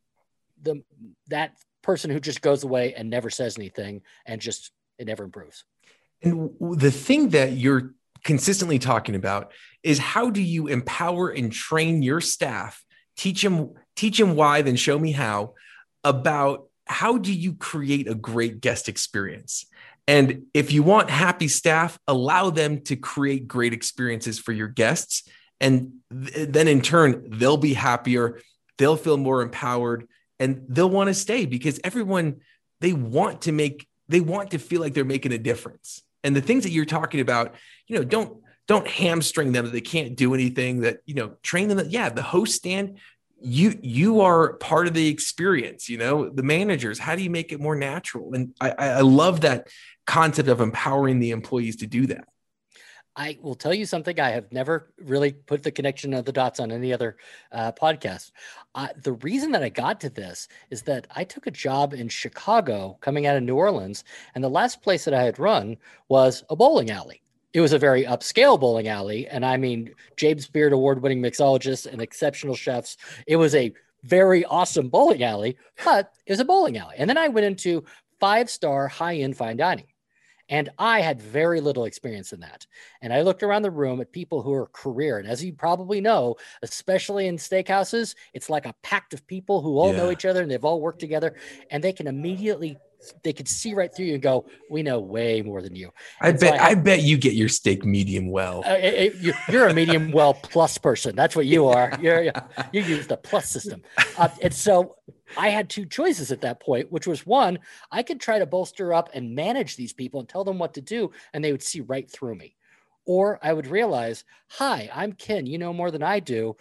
the 0.61 0.83
that 1.27 1.57
person 1.81 2.11
who 2.11 2.19
just 2.19 2.41
goes 2.41 2.63
away 2.63 2.93
and 2.93 3.09
never 3.09 3.29
says 3.29 3.57
anything 3.57 4.01
and 4.25 4.41
just 4.41 4.71
it 4.97 5.07
never 5.07 5.23
improves. 5.23 5.63
And 6.21 6.49
the 6.59 6.91
thing 6.91 7.29
that 7.29 7.53
you're 7.53 7.93
consistently 8.23 8.79
talking 8.79 9.15
about 9.15 9.53
is 9.83 9.99
how 9.99 10.29
do 10.29 10.41
you 10.41 10.67
empower 10.67 11.29
and 11.29 11.51
train 11.51 12.01
your 12.01 12.19
staff 12.19 12.83
teach 13.17 13.41
them 13.41 13.71
teach 13.95 14.17
them 14.17 14.36
why 14.36 14.62
then 14.62 14.75
show 14.75 14.97
me 14.97 15.12
how 15.12 15.55
about 16.03 16.67
how 16.86 17.17
do 17.17 17.33
you 17.33 17.53
create 17.53 18.07
a 18.07 18.15
great 18.15 18.62
guest 18.62 18.88
experience? 18.88 19.65
And 20.07 20.43
if 20.53 20.71
you 20.71 20.83
want 20.83 21.09
happy 21.09 21.50
staff 21.50 22.00
allow 22.07 22.50
them 22.50 22.81
to 22.81 22.95
create 22.95 23.47
great 23.47 23.74
experiences 23.74 24.39
for 24.39 24.53
your 24.53 24.69
guests. 24.69 25.24
And 25.59 25.93
th- 26.12 26.50
then 26.50 26.67
in 26.67 26.81
turn 26.81 27.25
they'll 27.29 27.57
be 27.57 27.74
happier 27.74 28.39
they'll 28.77 28.95
feel 28.95 29.17
more 29.17 29.41
empowered 29.41 30.07
and 30.39 30.63
they'll 30.69 30.89
want 30.89 31.07
to 31.07 31.13
stay 31.15 31.45
because 31.45 31.79
everyone 31.83 32.41
they 32.79 32.93
want 32.93 33.41
to 33.41 33.51
make 33.51 33.88
they 34.07 34.21
want 34.21 34.51
to 34.51 34.59
feel 34.59 34.79
like 34.79 34.93
they're 34.93 35.03
making 35.03 35.33
a 35.33 35.38
difference. 35.38 36.03
And 36.24 36.36
the 36.36 36.41
things 36.41 36.63
that 36.63 36.69
you're 36.69 36.86
talking 36.86 37.19
about 37.19 37.55
you 37.88 37.97
know 37.97 38.03
don't 38.03 38.41
don't 38.67 38.88
hamstring 38.88 39.53
them 39.53 39.65
that 39.65 39.71
they 39.71 39.81
can't 39.81 40.15
do 40.15 40.33
anything 40.33 40.81
that 40.81 41.00
you 41.05 41.15
know 41.15 41.33
train 41.41 41.67
them 41.67 41.77
that 41.77 41.91
yeah 41.91 42.09
the 42.09 42.21
host 42.21 42.53
stand 42.53 42.97
you 43.39 43.77
you 43.81 44.21
are 44.21 44.53
part 44.53 44.88
of 44.88 44.93
the 44.93 45.07
experience 45.07 45.89
you 45.89 45.97
know 45.97 46.29
the 46.29 46.43
managers 46.43 47.00
how 47.00 47.15
do 47.15 47.24
you 47.24 47.29
make 47.29 47.51
it 47.51 47.59
more 47.59 47.75
natural 47.75 48.33
and 48.33 48.53
i 48.62 48.71
i 48.71 49.01
love 49.01 49.41
that 49.41 49.67
concept 50.05 50.50
of 50.50 50.62
empowering 50.62 51.19
the 51.19 51.31
employees 51.31 51.77
to 51.77 51.88
do 51.88 52.07
that 52.07 52.27
I 53.19 53.36
will 53.41 53.55
tell 53.55 53.74
you 53.74 53.88
something. 53.88 54.19
I 54.19 54.29
have 54.29 54.51
never 54.51 54.93
really 55.00 55.31
put 55.31 55.63
the 55.63 55.71
connection 55.71 56.13
of 56.13 56.25
the 56.25 56.31
dots 56.31 56.59
on 56.59 56.71
any 56.71 56.93
other 56.93 57.17
uh, 57.51 57.71
podcast. 57.71 58.31
Uh, 58.75 58.89
the 59.01 59.13
reason 59.13 59.51
that 59.53 59.63
I 59.63 59.69
got 59.69 60.00
to 60.01 60.09
this 60.12 60.47
is 60.69 60.83
that 60.83 61.07
I 61.15 61.24
took 61.24 61.47
a 61.47 61.51
job 61.51 61.95
in 61.95 62.09
Chicago 62.09 62.95
coming 63.01 63.25
out 63.25 63.36
of 63.36 63.41
New 63.41 63.55
Orleans, 63.55 64.03
and 64.36 64.43
the 64.43 64.50
last 64.51 64.83
place 64.83 65.03
that 65.05 65.15
I 65.15 65.24
had 65.24 65.39
run 65.39 65.77
was 66.09 66.43
a 66.51 66.55
bowling 66.55 66.91
alley 66.91 67.24
it 67.53 67.61
was 67.61 67.73
a 67.73 67.79
very 67.79 68.03
upscale 68.03 68.59
bowling 68.59 68.87
alley. 68.87 69.27
And 69.27 69.45
I 69.45 69.57
mean, 69.57 69.93
James 70.17 70.47
Beard 70.47 70.73
award 70.73 71.01
winning 71.01 71.21
mixologists 71.21 71.85
and 71.85 72.01
exceptional 72.01 72.55
chefs. 72.55 72.97
It 73.25 73.37
was 73.37 73.55
a 73.55 73.73
very 74.03 74.45
awesome 74.45 74.89
bowling 74.89 75.23
alley, 75.23 75.57
but 75.83 76.13
it 76.25 76.31
was 76.31 76.39
a 76.39 76.45
bowling 76.45 76.77
alley. 76.77 76.95
And 76.97 77.09
then 77.09 77.17
I 77.17 77.29
went 77.29 77.45
into 77.45 77.83
five 78.19 78.49
star 78.49 78.87
high 78.87 79.17
end 79.17 79.37
fine 79.37 79.57
dining. 79.57 79.87
And 80.49 80.69
I 80.79 81.01
had 81.01 81.21
very 81.21 81.59
little 81.59 81.83
experience 81.83 82.31
in 82.31 82.39
that. 82.39 82.65
And 83.01 83.11
I 83.11 83.21
looked 83.21 83.43
around 83.43 83.63
the 83.63 83.71
room 83.71 83.99
at 83.99 84.13
people 84.13 84.41
who 84.41 84.53
are 84.53 84.67
career. 84.67 85.17
And 85.19 85.27
as 85.27 85.43
you 85.43 85.51
probably 85.51 85.99
know, 85.99 86.35
especially 86.61 87.27
in 87.27 87.35
steakhouses, 87.35 88.15
it's 88.33 88.49
like 88.49 88.65
a 88.65 88.75
pact 88.81 89.13
of 89.13 89.27
people 89.27 89.62
who 89.62 89.77
all 89.77 89.91
yeah. 89.91 89.97
know 89.97 90.12
each 90.12 90.23
other 90.23 90.41
and 90.41 90.49
they've 90.49 90.63
all 90.63 90.79
worked 90.79 90.99
together 90.99 91.36
and 91.69 91.83
they 91.83 91.91
can 91.91 92.07
immediately 92.07 92.77
they 93.23 93.33
could 93.33 93.47
see 93.47 93.73
right 93.73 93.93
through 93.93 94.05
you 94.05 94.13
and 94.13 94.21
go, 94.21 94.45
"We 94.69 94.83
know 94.83 94.99
way 94.99 95.41
more 95.41 95.62
than 95.62 95.75
you." 95.75 95.91
I 96.21 96.31
bet. 96.31 96.39
So 96.41 96.47
I, 96.49 96.69
I, 96.69 96.75
bet 96.75 97.03
you 97.03 97.17
get 97.17 97.33
your 97.33 97.49
steak 97.49 97.86
medium 97.86 98.29
well. 98.29 98.63
Uh, 98.65 98.73
it, 98.73 99.15
it, 99.23 99.36
you're 99.49 99.67
a 99.67 99.73
medium 99.73 100.12
well 100.13 100.33
plus 100.33 100.77
person. 100.77 101.15
That's 101.15 101.36
what 101.36 101.45
you 101.45 101.67
are. 101.67 101.97
You're, 102.01 102.23
you 102.71 102.81
use 102.81 103.07
the 103.07 103.17
plus 103.17 103.49
system, 103.49 103.81
uh, 104.17 104.29
and 104.41 104.53
so 104.53 104.95
I 105.36 105.49
had 105.49 105.69
two 105.69 105.86
choices 105.86 106.31
at 106.31 106.41
that 106.41 106.60
point, 106.60 106.91
which 106.91 107.07
was 107.07 107.25
one, 107.25 107.60
I 107.91 108.03
could 108.03 108.19
try 108.19 108.39
to 108.39 108.45
bolster 108.45 108.93
up 108.93 109.10
and 109.13 109.36
manage 109.36 109.75
these 109.75 109.93
people 109.93 110.19
and 110.19 110.29
tell 110.29 110.43
them 110.43 110.60
what 110.60 110.73
to 110.75 110.81
do, 110.81 111.12
and 111.33 111.43
they 111.43 111.51
would 111.51 111.63
see 111.63 111.81
right 111.81 112.10
through 112.10 112.36
me. 112.36 112.55
Or 113.05 113.39
I 113.41 113.53
would 113.53 113.67
realize, 113.67 114.23
hi, 114.49 114.89
I'm 114.93 115.13
Ken. 115.13 115.45
You 115.45 115.57
know 115.57 115.73
more 115.73 115.91
than 115.91 116.03
I 116.03 116.19
do 116.19 116.57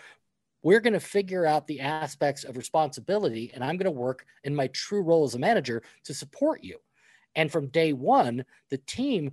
we're 0.67 0.81
going 0.81 0.93
to 0.93 0.99
figure 0.99 1.47
out 1.47 1.69
the 1.69 1.79
aspects 1.79 2.43
of 2.43 2.57
responsibility 2.57 3.53
and 3.55 3.63
i'm 3.63 3.77
going 3.77 3.85
to 3.85 4.01
work 4.07 4.27
in 4.43 4.53
my 4.53 4.67
true 4.69 5.01
role 5.01 5.23
as 5.23 5.37
a 5.37 5.39
manager 5.39 5.81
to 6.03 6.13
support 6.13 6.65
you. 6.65 6.77
And 7.37 7.53
from 7.53 7.69
day 7.69 7.93
one 7.93 8.45
the 8.71 8.79
team 8.79 9.31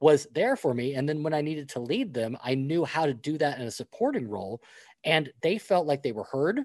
was 0.00 0.26
there 0.32 0.56
for 0.56 0.72
me 0.72 0.94
and 0.94 1.06
then 1.06 1.22
when 1.22 1.34
i 1.34 1.42
needed 1.42 1.68
to 1.68 1.80
lead 1.80 2.14
them 2.14 2.34
i 2.42 2.54
knew 2.54 2.86
how 2.86 3.04
to 3.04 3.12
do 3.12 3.36
that 3.36 3.58
in 3.60 3.66
a 3.66 3.70
supporting 3.70 4.26
role 4.26 4.62
and 5.04 5.30
they 5.42 5.58
felt 5.58 5.86
like 5.86 6.02
they 6.02 6.12
were 6.12 6.24
heard. 6.24 6.60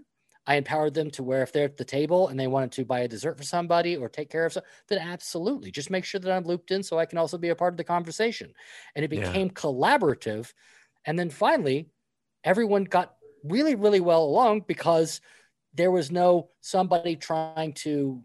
I 0.48 0.56
empowered 0.56 0.94
them 0.94 1.10
to 1.12 1.24
where 1.24 1.42
if 1.42 1.52
they're 1.52 1.66
at 1.66 1.76
the 1.76 1.84
table 1.84 2.30
and 2.30 2.40
they 2.40 2.48
wanted 2.48 2.72
to 2.74 2.86
buy 2.86 3.02
a 3.02 3.08
dessert 3.10 3.36
for 3.38 3.44
somebody 3.44 3.98
or 3.98 4.08
take 4.08 4.30
care 4.30 4.46
of 4.46 4.54
something 4.54 4.72
then 4.88 5.00
absolutely 5.00 5.72
just 5.72 5.90
make 5.90 6.06
sure 6.06 6.22
that 6.22 6.32
i'm 6.32 6.46
looped 6.46 6.72
in 6.72 6.84
so 6.84 6.98
i 6.98 7.06
can 7.06 7.18
also 7.18 7.38
be 7.38 7.50
a 7.50 7.56
part 7.56 7.74
of 7.74 7.78
the 7.78 7.84
conversation. 7.84 8.54
And 8.96 9.04
it 9.04 9.10
became 9.10 9.48
yeah. 9.48 9.62
collaborative 9.62 10.54
and 11.04 11.20
then 11.20 11.30
finally 11.30 11.90
everyone 12.46 12.86
got 12.86 13.16
really, 13.48 13.76
really 13.76 14.00
well 14.00 14.24
along 14.24 14.62
because 14.68 15.22
there 15.74 15.92
was 15.92 16.12
no 16.12 16.50
somebody 16.62 17.16
trying 17.16 17.74
to 17.74 18.24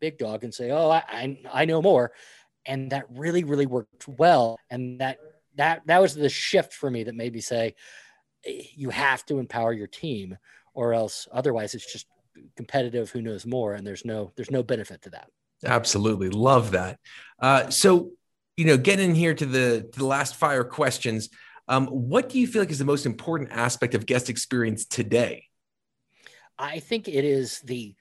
big 0.00 0.18
dog 0.18 0.44
and 0.44 0.54
say, 0.54 0.70
"Oh, 0.70 0.90
I, 0.90 1.02
I, 1.08 1.38
I 1.52 1.64
know 1.64 1.82
more," 1.82 2.12
and 2.66 2.90
that 2.92 3.06
really, 3.10 3.44
really 3.44 3.66
worked 3.66 4.06
well. 4.06 4.58
And 4.70 5.00
that 5.00 5.18
that 5.56 5.82
that 5.86 6.00
was 6.00 6.14
the 6.14 6.28
shift 6.28 6.72
for 6.72 6.90
me 6.90 7.04
that 7.04 7.14
made 7.14 7.32
me 7.32 7.40
say, 7.40 7.74
"You 8.44 8.90
have 8.90 9.24
to 9.26 9.38
empower 9.38 9.72
your 9.72 9.86
team, 9.86 10.36
or 10.74 10.94
else 10.94 11.28
otherwise 11.32 11.74
it's 11.74 11.90
just 11.90 12.06
competitive. 12.56 13.10
Who 13.10 13.22
knows 13.22 13.46
more?" 13.46 13.74
And 13.74 13.86
there's 13.86 14.04
no 14.04 14.32
there's 14.36 14.50
no 14.50 14.62
benefit 14.62 15.02
to 15.02 15.10
that. 15.10 15.28
Absolutely, 15.64 16.28
love 16.30 16.72
that. 16.72 16.98
Uh, 17.40 17.70
so 17.70 18.12
you 18.56 18.64
know, 18.66 18.76
getting 18.76 19.14
here 19.14 19.34
to 19.34 19.46
the 19.46 19.88
to 19.92 19.98
the 19.98 20.06
last 20.06 20.36
fire 20.36 20.64
questions. 20.64 21.28
Um, 21.68 21.86
what 21.86 22.28
do 22.28 22.38
you 22.38 22.46
feel 22.46 22.62
like 22.62 22.70
is 22.70 22.78
the 22.78 22.84
most 22.84 23.06
important 23.06 23.52
aspect 23.52 23.94
of 23.94 24.06
guest 24.06 24.28
experience 24.28 24.84
today? 24.84 25.46
I 26.58 26.80
think 26.80 27.08
it 27.08 27.24
is 27.24 27.60
the 27.60 27.94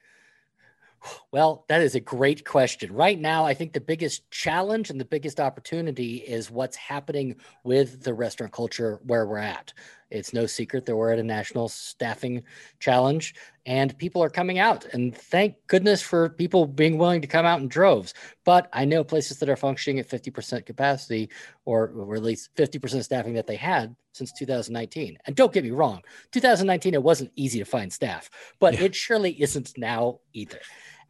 well, 1.32 1.66
that 1.68 1.82
is 1.82 1.96
a 1.96 2.00
great 2.00 2.46
question. 2.46 2.94
Right 2.94 3.20
now, 3.20 3.46
I 3.46 3.54
think 3.54 3.74
the 3.74 3.82
biggest 3.82 4.30
challenge 4.32 4.90
and 4.90 5.00
the 5.00 5.06
biggest 5.06 5.40
opportunity 5.40 6.18
is 6.18 6.50
what's 6.50 6.78
happening 6.78 7.36
with 7.64 8.04
the 8.04 8.14
restaurant 8.14 8.54
culture 8.54 9.00
where 9.04 9.26
we're 9.26 9.38
at. 9.38 9.74
It's 10.14 10.34
no 10.34 10.46
secret 10.46 10.86
that 10.86 10.96
we're 10.96 11.12
at 11.12 11.20
a 11.20 11.24
national 11.24 11.70
staffing 11.70 12.44
challenge 12.80 13.34
and 13.66 13.98
people 13.98 14.24
are 14.24 14.30
coming 14.30 14.60
out. 14.60 14.86
And 14.94 15.16
thank 15.18 15.56
goodness 15.68 16.02
for 16.02 16.30
people 16.30 16.68
being 16.68 16.98
willing 16.98 17.22
to 17.22 17.28
come 17.28 17.46
out 17.46 17.62
in 17.62 17.68
droves. 17.68 18.14
But 18.46 18.70
I 18.74 18.86
know 18.86 19.04
places 19.04 19.40
that 19.40 19.50
are 19.50 19.56
functioning 19.56 20.00
at 20.00 20.08
50% 20.08 20.66
capacity 20.66 21.30
or, 21.66 21.90
or 21.90 22.16
at 22.16 22.24
least 22.24 22.56
50% 22.56 23.04
staffing 23.04 23.34
that 23.34 23.48
they 23.48 23.56
had 23.56 23.96
since 24.14 24.32
2019. 24.34 25.18
And 25.26 25.36
don't 25.36 25.52
get 25.52 25.64
me 25.64 25.72
wrong, 25.72 26.02
2019, 26.32 26.94
it 26.94 27.02
wasn't 27.02 27.32
easy 27.36 27.60
to 27.60 27.66
find 27.66 27.92
staff, 27.92 28.30
but 28.60 28.76
yeah. 28.76 28.84
it 28.84 28.96
surely 28.96 29.42
isn't 29.42 29.74
now 29.78 30.20
either. 30.34 30.60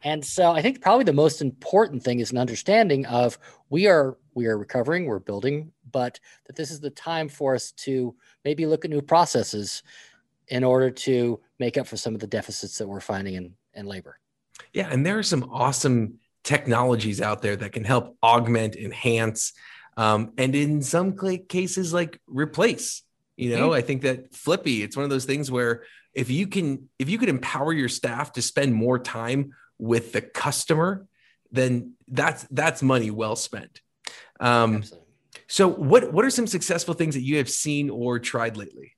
And 0.02 0.24
so 0.24 0.52
I 0.52 0.62
think 0.62 0.82
probably 0.82 1.04
the 1.04 1.12
most 1.12 1.40
important 1.40 2.02
thing 2.02 2.20
is 2.20 2.30
an 2.30 2.38
understanding 2.38 3.06
of 3.06 3.38
we 3.70 3.86
are 3.86 4.18
we 4.34 4.46
are 4.46 4.58
recovering, 4.58 5.06
we're 5.06 5.18
building, 5.18 5.72
but 5.94 6.18
that 6.46 6.56
this 6.56 6.72
is 6.72 6.80
the 6.80 6.90
time 6.90 7.28
for 7.28 7.54
us 7.54 7.70
to 7.70 8.14
maybe 8.44 8.66
look 8.66 8.84
at 8.84 8.90
new 8.90 9.00
processes 9.00 9.84
in 10.48 10.64
order 10.64 10.90
to 10.90 11.40
make 11.60 11.78
up 11.78 11.86
for 11.86 11.96
some 11.96 12.14
of 12.14 12.20
the 12.20 12.26
deficits 12.26 12.76
that 12.78 12.88
we're 12.88 13.00
finding 13.00 13.34
in, 13.34 13.54
in 13.74 13.86
labor. 13.86 14.18
Yeah, 14.72 14.88
and 14.90 15.06
there 15.06 15.16
are 15.16 15.22
some 15.22 15.48
awesome 15.52 16.18
technologies 16.42 17.20
out 17.20 17.42
there 17.42 17.54
that 17.54 17.70
can 17.72 17.84
help 17.84 18.16
augment, 18.22 18.74
enhance, 18.74 19.52
um, 19.96 20.32
and 20.36 20.54
in 20.56 20.82
some 20.82 21.16
cases, 21.48 21.94
like 21.94 22.20
replace. 22.26 23.02
You 23.36 23.56
know, 23.56 23.68
mm-hmm. 23.68 23.78
I 23.78 23.80
think 23.82 24.02
that 24.02 24.34
Flippy, 24.34 24.82
it's 24.82 24.96
one 24.96 25.04
of 25.04 25.10
those 25.10 25.24
things 25.24 25.50
where 25.50 25.84
if 26.12 26.28
you 26.28 26.48
can, 26.48 26.88
if 26.98 27.08
you 27.08 27.18
could 27.18 27.28
empower 27.28 27.72
your 27.72 27.88
staff 27.88 28.32
to 28.32 28.42
spend 28.42 28.74
more 28.74 28.98
time 28.98 29.54
with 29.78 30.12
the 30.12 30.22
customer, 30.22 31.06
then 31.52 31.94
that's 32.08 32.44
that's 32.50 32.82
money 32.82 33.12
well 33.12 33.36
spent. 33.36 33.80
Um, 34.40 34.82
so, 35.46 35.68
what 35.68 36.12
what 36.12 36.24
are 36.24 36.30
some 36.30 36.46
successful 36.46 36.94
things 36.94 37.14
that 37.14 37.22
you 37.22 37.38
have 37.38 37.50
seen 37.50 37.90
or 37.90 38.18
tried 38.18 38.56
lately? 38.56 38.94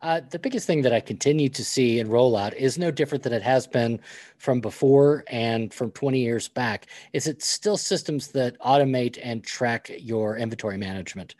Uh, 0.00 0.20
the 0.30 0.38
biggest 0.38 0.66
thing 0.66 0.82
that 0.82 0.92
I 0.92 1.00
continue 1.00 1.48
to 1.48 1.64
see 1.64 1.98
and 1.98 2.08
roll 2.08 2.36
out 2.36 2.54
is 2.54 2.78
no 2.78 2.92
different 2.92 3.24
than 3.24 3.32
it 3.32 3.42
has 3.42 3.66
been 3.66 3.98
from 4.36 4.60
before 4.60 5.24
and 5.26 5.74
from 5.74 5.90
20 5.90 6.20
years 6.20 6.46
back. 6.46 6.86
Is 7.12 7.26
it's 7.26 7.48
still 7.48 7.76
systems 7.76 8.28
that 8.28 8.58
automate 8.60 9.18
and 9.20 9.42
track 9.42 9.90
your 9.98 10.36
inventory 10.36 10.78
management. 10.78 11.34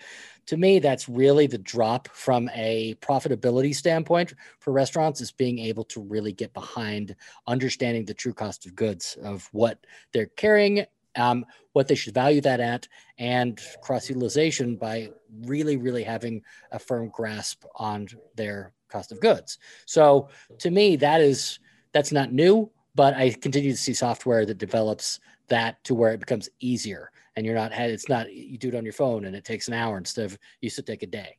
To 0.47 0.57
me, 0.57 0.79
that's 0.79 1.09
really 1.09 1.47
the 1.47 1.59
drop 1.59 2.09
from 2.09 2.49
a 2.55 2.95
profitability 3.03 3.75
standpoint 3.75 4.33
for 4.59 4.73
restaurants 4.73 5.21
is 5.21 5.31
being 5.31 5.59
able 5.59 5.85
to 5.85 6.01
really 6.01 6.33
get 6.33 6.55
behind 6.55 7.15
understanding 7.47 8.07
the 8.07 8.15
true 8.15 8.33
cost 8.33 8.67
of 8.67 8.75
goods 8.75 9.19
of 9.23 9.49
what 9.53 9.79
they're 10.13 10.27
carrying 10.27 10.87
um, 11.19 11.45
what 11.73 11.89
they 11.89 11.95
should 11.95 12.15
value 12.15 12.41
that 12.41 12.61
at, 12.61 12.89
and 13.19 13.61
cross 13.83 14.09
utilization 14.09 14.77
by 14.77 15.11
really, 15.43 15.77
really 15.77 16.03
having 16.03 16.43
a 16.73 16.79
firm 16.79 17.11
grasp 17.11 17.65
on 17.77 18.09
their 18.37 18.73
cost 18.89 19.13
of 19.13 19.21
goods. 19.21 19.59
So 19.87 20.29
to 20.59 20.71
me, 20.71 20.97
that 20.97 21.21
is 21.21 21.59
that's 21.93 22.13
not 22.13 22.33
new, 22.33 22.71
but 22.95 23.15
I 23.15 23.31
continue 23.31 23.73
to 23.73 23.77
see 23.77 23.95
software 23.95 24.47
that 24.47 24.59
develops 24.59 25.21
that 25.49 25.83
to 25.85 25.95
where 25.95 26.13
it 26.13 26.21
becomes 26.21 26.49
easier, 26.61 27.11
and 27.37 27.45
you're 27.45 27.55
not 27.55 27.73
it's 27.73 28.09
not 28.09 28.33
you 28.33 28.59
do 28.59 28.69
it 28.69 28.75
on 28.75 28.85
your 28.85 28.93
phone 28.93 29.25
and 29.25 29.37
it 29.37 29.45
takes 29.45 29.69
an 29.69 29.75
hour 29.75 29.99
instead 29.99 30.27
of 30.27 30.39
used 30.61 30.77
to 30.77 30.83
take 30.83 31.03
a 31.03 31.07
day. 31.07 31.37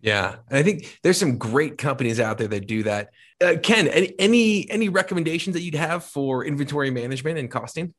Yeah, 0.00 0.36
and 0.48 0.58
I 0.58 0.64
think 0.64 0.98
there's 1.02 1.18
some 1.18 1.38
great 1.38 1.78
companies 1.78 2.18
out 2.18 2.36
there 2.36 2.48
that 2.48 2.66
do 2.66 2.82
that. 2.82 3.10
Uh, 3.40 3.54
Ken, 3.62 3.86
any, 3.86 4.14
any 4.18 4.70
any 4.70 4.88
recommendations 4.88 5.54
that 5.54 5.62
you'd 5.62 5.76
have 5.76 6.04
for 6.04 6.44
inventory 6.44 6.90
management 6.90 7.38
and 7.38 7.50
costing? 7.50 7.94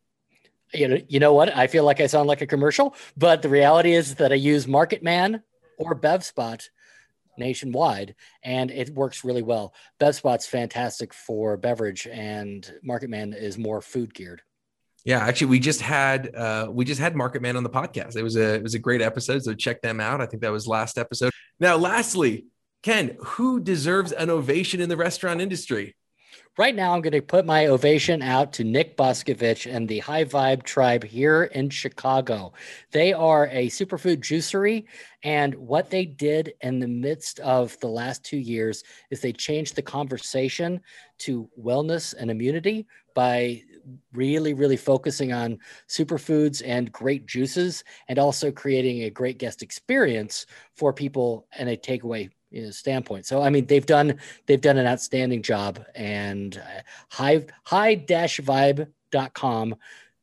You 0.73 0.87
know, 0.87 0.97
you 1.07 1.19
know 1.19 1.33
what? 1.33 1.55
I 1.55 1.67
feel 1.67 1.83
like 1.83 2.01
I 2.01 2.07
sound 2.07 2.27
like 2.27 2.41
a 2.41 2.47
commercial, 2.47 2.95
but 3.17 3.41
the 3.41 3.49
reality 3.49 3.93
is 3.93 4.15
that 4.15 4.31
I 4.31 4.35
use 4.35 4.65
MarketMan 4.65 5.41
or 5.77 5.95
BevSpot 5.95 6.61
nationwide, 7.37 8.15
and 8.43 8.71
it 8.71 8.89
works 8.93 9.23
really 9.23 9.41
well. 9.41 9.73
BevSpot's 9.99 10.47
fantastic 10.47 11.13
for 11.13 11.57
beverage, 11.57 12.07
and 12.07 12.71
MarketMan 12.87 13.35
is 13.35 13.57
more 13.57 13.81
food 13.81 14.13
geared. 14.13 14.41
Yeah, 15.05 15.19
actually, 15.19 15.47
we 15.47 15.59
just 15.59 15.81
had 15.81 16.33
uh, 16.33 16.69
we 16.71 16.85
just 16.85 17.01
had 17.01 17.13
MarketMan 17.13 17.57
on 17.57 17.63
the 17.63 17.69
podcast. 17.69 18.15
It 18.15 18.23
was 18.23 18.37
a 18.37 18.55
it 18.55 18.63
was 18.63 18.73
a 18.73 18.79
great 18.79 19.01
episode, 19.01 19.43
so 19.43 19.53
check 19.53 19.81
them 19.81 19.99
out. 19.99 20.21
I 20.21 20.25
think 20.25 20.41
that 20.43 20.51
was 20.51 20.67
last 20.67 20.97
episode. 20.97 21.31
Now, 21.59 21.75
lastly, 21.75 22.45
Ken, 22.83 23.17
who 23.19 23.59
deserves 23.59 24.11
an 24.11 24.29
ovation 24.29 24.79
in 24.79 24.89
the 24.89 24.97
restaurant 24.97 25.41
industry? 25.41 25.95
Right 26.55 26.75
now, 26.75 26.93
I'm 26.93 27.01
going 27.01 27.13
to 27.13 27.21
put 27.21 27.47
my 27.47 27.65
ovation 27.65 28.21
out 28.21 28.53
to 28.53 28.63
Nick 28.63 28.95
Boskovich 28.95 29.65
and 29.65 29.87
the 29.87 29.97
High 29.99 30.25
Vibe 30.25 30.61
Tribe 30.61 31.03
here 31.03 31.45
in 31.45 31.71
Chicago. 31.71 32.53
They 32.91 33.11
are 33.11 33.47
a 33.47 33.69
superfood 33.69 34.17
juicery, 34.17 34.85
and 35.23 35.55
what 35.55 35.89
they 35.89 36.05
did 36.05 36.53
in 36.61 36.79
the 36.79 36.87
midst 36.87 37.39
of 37.39 37.79
the 37.79 37.87
last 37.87 38.23
two 38.23 38.37
years 38.37 38.83
is 39.09 39.19
they 39.19 39.33
changed 39.33 39.75
the 39.75 39.81
conversation 39.81 40.79
to 41.19 41.49
wellness 41.59 42.13
and 42.17 42.29
immunity 42.29 42.85
by 43.15 43.63
really, 44.13 44.53
really 44.53 44.77
focusing 44.77 45.33
on 45.33 45.57
superfoods 45.89 46.61
and 46.63 46.91
great 46.91 47.25
juices, 47.25 47.83
and 48.07 48.19
also 48.19 48.51
creating 48.51 49.03
a 49.03 49.09
great 49.09 49.39
guest 49.39 49.63
experience 49.63 50.45
for 50.75 50.93
people 50.93 51.47
and 51.57 51.67
a 51.67 51.77
takeaway 51.77 52.29
standpoint. 52.71 53.25
So 53.25 53.41
I 53.41 53.49
mean, 53.49 53.65
they've 53.65 53.85
done 53.85 54.19
they've 54.45 54.61
done 54.61 54.77
an 54.77 54.87
outstanding 54.87 55.41
job, 55.41 55.83
and 55.95 56.57
uh, 56.57 56.81
high 57.09 57.45
high 57.63 57.95
dash 57.95 58.39
vibe.com 58.39 59.75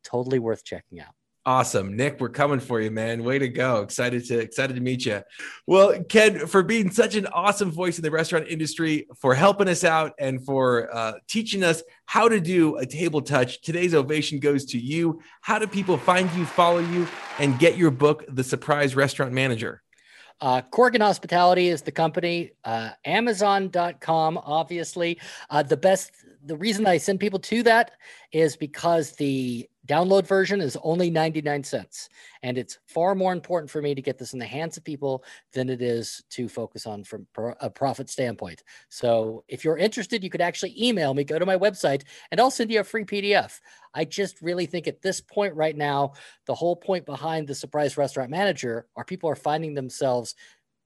totally 0.02 0.38
worth 0.38 0.64
checking 0.64 1.00
out. 1.00 1.14
Awesome, 1.46 1.96
Nick. 1.96 2.20
We're 2.20 2.28
coming 2.28 2.60
for 2.60 2.82
you, 2.82 2.90
man. 2.90 3.24
Way 3.24 3.38
to 3.38 3.48
go! 3.48 3.80
Excited 3.80 4.26
to 4.26 4.38
excited 4.38 4.76
to 4.76 4.82
meet 4.82 5.06
you. 5.06 5.22
Well, 5.66 6.02
Ken, 6.04 6.46
for 6.46 6.62
being 6.62 6.90
such 6.90 7.14
an 7.16 7.26
awesome 7.28 7.70
voice 7.70 7.96
in 7.96 8.02
the 8.02 8.10
restaurant 8.10 8.46
industry, 8.48 9.06
for 9.16 9.34
helping 9.34 9.66
us 9.66 9.82
out, 9.82 10.12
and 10.18 10.44
for 10.44 10.94
uh, 10.94 11.14
teaching 11.28 11.64
us 11.64 11.82
how 12.04 12.28
to 12.28 12.40
do 12.40 12.76
a 12.76 12.84
table 12.84 13.22
touch. 13.22 13.62
Today's 13.62 13.94
ovation 13.94 14.38
goes 14.38 14.66
to 14.66 14.78
you. 14.78 15.22
How 15.40 15.58
do 15.58 15.66
people 15.66 15.96
find 15.96 16.30
you, 16.32 16.44
follow 16.44 16.80
you, 16.80 17.08
and 17.38 17.58
get 17.58 17.78
your 17.78 17.90
book, 17.90 18.24
The 18.28 18.44
Surprise 18.44 18.94
Restaurant 18.94 19.32
Manager? 19.32 19.82
Uh, 20.40 20.62
Corgan 20.72 21.00
Hospitality 21.00 21.68
is 21.68 21.82
the 21.82 21.92
company. 21.92 22.52
Uh, 22.64 22.90
Amazon.com, 23.04 24.38
obviously. 24.42 25.18
Uh, 25.48 25.62
the 25.62 25.76
best, 25.76 26.12
the 26.44 26.56
reason 26.56 26.86
I 26.86 26.98
send 26.98 27.20
people 27.20 27.38
to 27.40 27.62
that 27.62 27.92
is 28.32 28.56
because 28.56 29.12
the 29.12 29.69
download 29.90 30.24
version 30.24 30.60
is 30.60 30.78
only 30.84 31.10
99 31.10 31.64
cents. 31.64 32.08
And 32.44 32.56
it's 32.56 32.78
far 32.86 33.16
more 33.16 33.32
important 33.32 33.68
for 33.68 33.82
me 33.82 33.92
to 33.92 34.00
get 34.00 34.18
this 34.18 34.32
in 34.32 34.38
the 34.38 34.46
hands 34.46 34.76
of 34.76 34.84
people 34.84 35.24
than 35.52 35.68
it 35.68 35.82
is 35.82 36.22
to 36.30 36.48
focus 36.48 36.86
on 36.86 37.02
from 37.02 37.26
a 37.60 37.68
profit 37.68 38.08
standpoint. 38.08 38.62
So 38.88 39.42
if 39.48 39.64
you're 39.64 39.76
interested, 39.76 40.22
you 40.22 40.30
could 40.30 40.40
actually 40.40 40.80
email 40.80 41.12
me, 41.12 41.24
go 41.24 41.40
to 41.40 41.46
my 41.46 41.58
website, 41.58 42.04
and 42.30 42.40
I'll 42.40 42.52
send 42.52 42.70
you 42.70 42.78
a 42.80 42.84
free 42.84 43.04
PDF. 43.04 43.58
I 43.92 44.04
just 44.04 44.40
really 44.40 44.66
think 44.66 44.86
at 44.86 45.02
this 45.02 45.20
point 45.20 45.54
right 45.56 45.76
now, 45.76 46.12
the 46.46 46.54
whole 46.54 46.76
point 46.76 47.04
behind 47.04 47.48
the 47.48 47.54
surprise 47.56 47.96
restaurant 47.96 48.30
manager 48.30 48.86
are 48.94 49.04
people 49.04 49.28
are 49.28 49.36
finding 49.36 49.74
themselves 49.74 50.36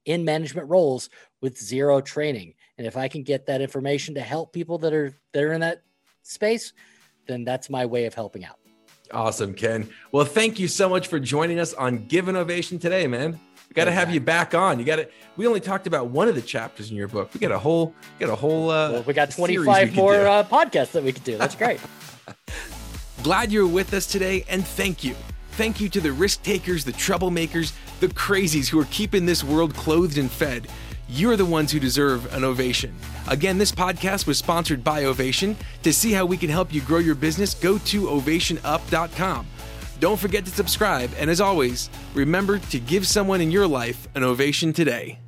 in 0.06 0.24
management 0.24 0.68
roles 0.68 1.10
with 1.42 1.60
zero 1.60 2.00
training. 2.00 2.54
And 2.78 2.86
if 2.86 2.96
I 2.96 3.08
can 3.08 3.22
get 3.22 3.46
that 3.46 3.60
information 3.60 4.14
to 4.14 4.20
help 4.22 4.54
people 4.54 4.78
that 4.78 4.94
are 4.94 5.14
that 5.32 5.42
are 5.42 5.52
in 5.52 5.60
that 5.60 5.82
space, 6.22 6.72
then 7.26 7.44
that's 7.44 7.68
my 7.68 7.84
way 7.84 8.06
of 8.06 8.14
helping 8.14 8.44
out. 8.44 8.63
Awesome, 9.12 9.54
Ken. 9.54 9.88
Well, 10.12 10.24
thank 10.24 10.58
you 10.58 10.68
so 10.68 10.88
much 10.88 11.08
for 11.08 11.20
joining 11.20 11.60
us 11.60 11.74
on 11.74 12.06
Give 12.06 12.28
an 12.28 12.36
Ovation 12.36 12.78
today, 12.78 13.06
man. 13.06 13.38
We 13.68 13.74
got 13.74 13.84
to 13.84 13.92
have 13.92 14.12
you 14.12 14.20
back 14.20 14.54
on. 14.54 14.78
You 14.78 14.84
got 14.84 14.96
to. 14.96 15.08
We 15.36 15.46
only 15.46 15.60
talked 15.60 15.86
about 15.86 16.08
one 16.08 16.28
of 16.28 16.34
the 16.34 16.42
chapters 16.42 16.90
in 16.90 16.96
your 16.96 17.08
book. 17.08 17.32
We 17.34 17.40
got 17.40 17.52
a 17.52 17.58
whole, 17.58 17.94
got 18.18 18.30
a 18.30 18.34
whole. 18.34 18.70
Uh, 18.70 18.92
well, 18.92 19.02
we 19.02 19.14
got 19.14 19.30
twenty 19.30 19.56
five 19.56 19.94
more 19.94 20.26
uh, 20.26 20.44
podcasts 20.44 20.92
that 20.92 21.02
we 21.02 21.12
could 21.12 21.24
do. 21.24 21.36
That's 21.36 21.54
great. 21.54 21.80
Glad 23.22 23.50
you're 23.52 23.66
with 23.66 23.92
us 23.94 24.06
today, 24.06 24.44
and 24.48 24.66
thank 24.66 25.02
you. 25.02 25.14
Thank 25.52 25.80
you 25.80 25.88
to 25.90 26.00
the 26.00 26.12
risk 26.12 26.42
takers, 26.42 26.84
the 26.84 26.92
troublemakers, 26.92 27.72
the 28.00 28.08
crazies 28.08 28.68
who 28.68 28.80
are 28.80 28.86
keeping 28.86 29.24
this 29.24 29.44
world 29.44 29.74
clothed 29.74 30.18
and 30.18 30.30
fed. 30.30 30.68
You're 31.08 31.36
the 31.36 31.44
ones 31.44 31.70
who 31.70 31.78
deserve 31.78 32.32
an 32.32 32.44
ovation. 32.44 32.94
Again, 33.28 33.58
this 33.58 33.72
podcast 33.72 34.26
was 34.26 34.38
sponsored 34.38 34.82
by 34.82 35.04
Ovation. 35.04 35.56
To 35.82 35.92
see 35.92 36.12
how 36.12 36.24
we 36.24 36.36
can 36.36 36.48
help 36.48 36.72
you 36.72 36.80
grow 36.80 36.98
your 36.98 37.14
business, 37.14 37.54
go 37.54 37.78
to 37.78 38.02
ovationup.com. 38.02 39.46
Don't 40.00 40.18
forget 40.18 40.44
to 40.44 40.50
subscribe, 40.50 41.10
and 41.18 41.30
as 41.30 41.40
always, 41.40 41.88
remember 42.14 42.58
to 42.58 42.80
give 42.80 43.06
someone 43.06 43.40
in 43.40 43.50
your 43.50 43.66
life 43.66 44.08
an 44.14 44.24
ovation 44.24 44.72
today. 44.72 45.18